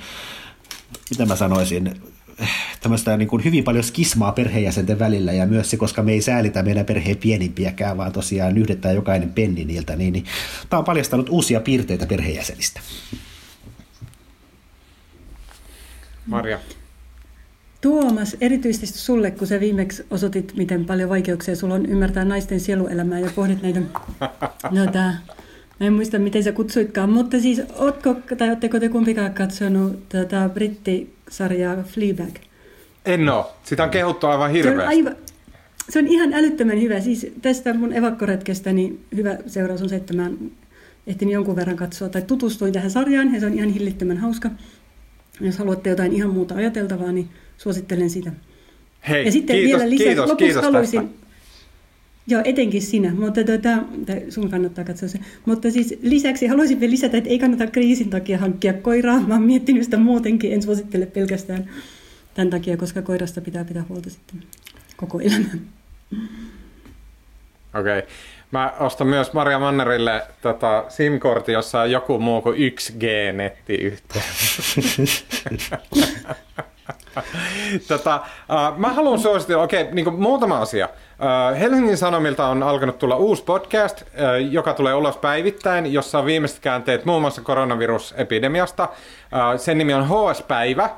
[1.11, 2.01] mitä mä sanoisin,
[2.81, 6.63] tämmöistä niin kuin hyvin paljon skismaa perheenjäsenten välillä ja myös se, koska me ei säälitä
[6.63, 10.25] meidän perheen pienimpiäkään, vaan tosiaan nyhdetään jokainen penni niiltä, niin, niin
[10.71, 12.81] tämä on paljastanut uusia piirteitä perheenjäsenistä.
[16.27, 16.59] Maria.
[17.87, 23.19] Tuomas, erityisesti sulle, kun sä viimeksi osoitit, miten paljon vaikeuksia sulla on ymmärtää naisten sieluelämää
[23.19, 23.81] ja pohdit näitä,
[24.77, 25.19] no tää,
[25.81, 30.51] mä en muista miten sä kutsuitkaan, mutta siis ootko, tai ootteko te kumpikaan katsonut tätä
[30.55, 32.35] brittisarjaa Fleabag?
[33.05, 33.53] En oo.
[33.65, 34.81] Sitä on kehuttu aivan hirveästi.
[34.81, 35.17] Se on, aivan,
[35.89, 37.01] se on ihan älyttömän hyvä.
[37.01, 40.31] Siis tästä mun evakkoretkestä niin hyvä seuraus on se, että mä
[41.07, 44.51] ehtin jonkun verran katsoa tai tutustuin tähän sarjaan ja se on ihan hillittömän hauska.
[45.41, 47.29] Jos haluatte jotain ihan muuta ajateltavaa, niin
[47.59, 48.33] suosittelen sitä.
[49.09, 51.27] Hei, ja sitten kiitos, vielä lisäksi, kiitos, lopuksi kiitos haluaisin, tästä.
[52.27, 53.69] Joo, etenkin sinä, mutta tuota,
[54.31, 55.19] sun kannattaa katsoa se.
[55.47, 59.21] Mutta siis lisäksi haluaisin vielä lisätä, että ei kannata kriisin takia hankkia koiraa.
[59.21, 61.71] Mä oon miettinyt sitä muutenkin, en suosittele pelkästään
[62.35, 64.43] tämän takia, koska koirasta pitää pitää huolta sitten
[64.97, 65.61] koko elämän.
[67.75, 67.99] Okei.
[67.99, 68.11] Okay.
[68.51, 74.77] Mä ostan myös Maria Mannerille tota, SIM-kortti, jossa on joku muu kuin 1G-nettiyhteys.
[77.89, 80.89] tota, uh, mä haluan suositella, okei, okay, niin muutama asia.
[80.89, 84.07] Uh, Helsingin Sanomilta on alkanut tulla uusi podcast, uh,
[84.51, 88.85] joka tulee ulos päivittäin, jossa on viimeiset käänteet muun muassa koronavirusepidemiasta.
[88.85, 90.91] Uh, sen nimi on HS-päivä.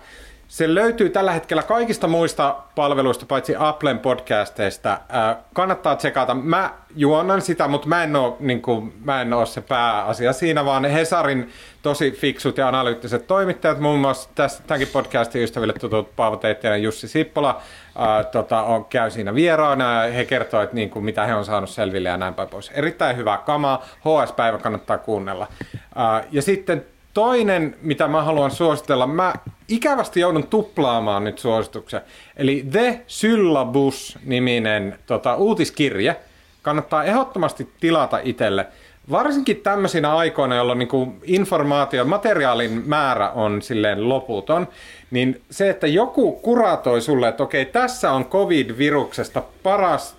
[0.49, 4.92] Se löytyy tällä hetkellä kaikista muista palveluista, paitsi Applen podcasteista.
[4.92, 6.34] Äh, kannattaa tsekata.
[6.34, 10.64] Mä juonan sitä, mutta mä en, ole, niin kuin, mä en ole se pääasia siinä,
[10.64, 11.51] vaan Hesarin
[11.82, 17.09] tosi fiksut ja analyyttiset toimittajat, muun muassa tässä, tämänkin podcastin ystäville tutut Paavo ja Jussi
[17.09, 17.62] Sippola,
[17.96, 21.34] ää, äh, tota, on, käy siinä vieraana ja he kertovat, että, niin kuin, mitä he
[21.34, 22.70] on saanut selville ja näin päin pois.
[22.74, 23.84] Erittäin hyvää kamaa.
[24.01, 25.46] HS-päivä kannattaa kuunnella.
[25.94, 26.86] Ää, äh, ja sitten
[27.18, 29.34] toinen, mitä mä haluan suositella, mä
[29.68, 32.00] ikävästi joudun tuplaamaan nyt suosituksen.
[32.36, 36.16] Eli The Syllabus-niminen tota, uutiskirje.
[36.62, 38.66] kannattaa ehdottomasti tilata itselle
[39.10, 44.68] varsinkin tämmöisinä aikoina, jolloin niin informaatio, materiaalin määrä on silleen loputon,
[45.10, 50.16] niin se, että joku kuratoi sulle, että okei, tässä on COVID-viruksesta paras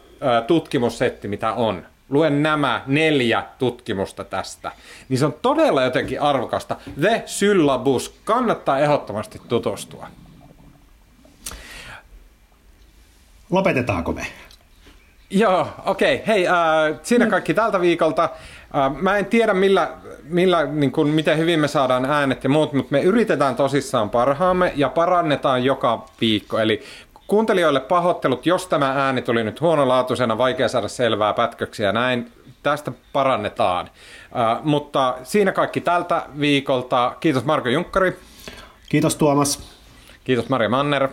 [0.48, 1.86] tutkimussetti, mitä on.
[2.10, 4.72] Luen nämä neljä tutkimusta tästä.
[5.10, 6.76] Niin se on todella jotenkin arvokasta.
[7.00, 8.20] The Syllabus.
[8.24, 10.08] Kannattaa ehdottomasti tutustua.
[13.50, 14.28] Lopetetaanko me?
[15.30, 16.16] Joo, okei.
[16.16, 16.28] Okay.
[16.28, 16.56] Hei, äh,
[17.04, 17.32] siinä no.
[17.32, 18.24] kaikki tältä viikolta.
[18.24, 19.92] Äh, mä en tiedä, millä,
[20.24, 24.74] millä, niin kun, miten hyvin me saadaan äänet ja muut, mutta me yritetään tosissaan parhaamme
[24.76, 26.60] ja parannetaan joka viikko.
[26.60, 26.84] Eli
[27.30, 32.32] kuuntelijoille pahoittelut, jos tämä ääni tuli nyt huonolaatuisena, vaikea saada selvää pätköksiä ja näin,
[32.64, 33.90] tästä parannetaan.
[34.38, 37.16] Äh, mutta siinä kaikki tältä viikolta.
[37.20, 38.20] Kiitos Marko Junkkari.
[38.90, 39.80] Kiitos Tuomas.
[40.24, 41.08] Kiitos Maria Manner.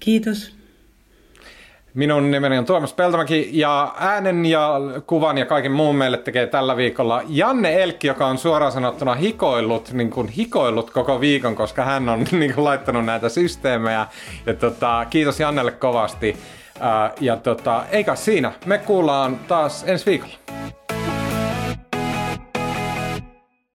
[0.00, 0.61] Kiitos.
[1.94, 6.76] Minun nimeni on Tuomas Peltomäki ja äänen ja kuvan ja kaiken muun meille tekee tällä
[6.76, 12.08] viikolla Janne Elkki, joka on suoraan sanottuna hikoillut, niin kuin hikoillut koko viikon, koska hän
[12.08, 14.06] on niin kuin, laittanut näitä systeemejä.
[14.46, 16.36] Ja tota, kiitos Jannelle kovasti.
[17.20, 20.61] ja tota, eikä siinä, me kuullaan taas ensi viikolla.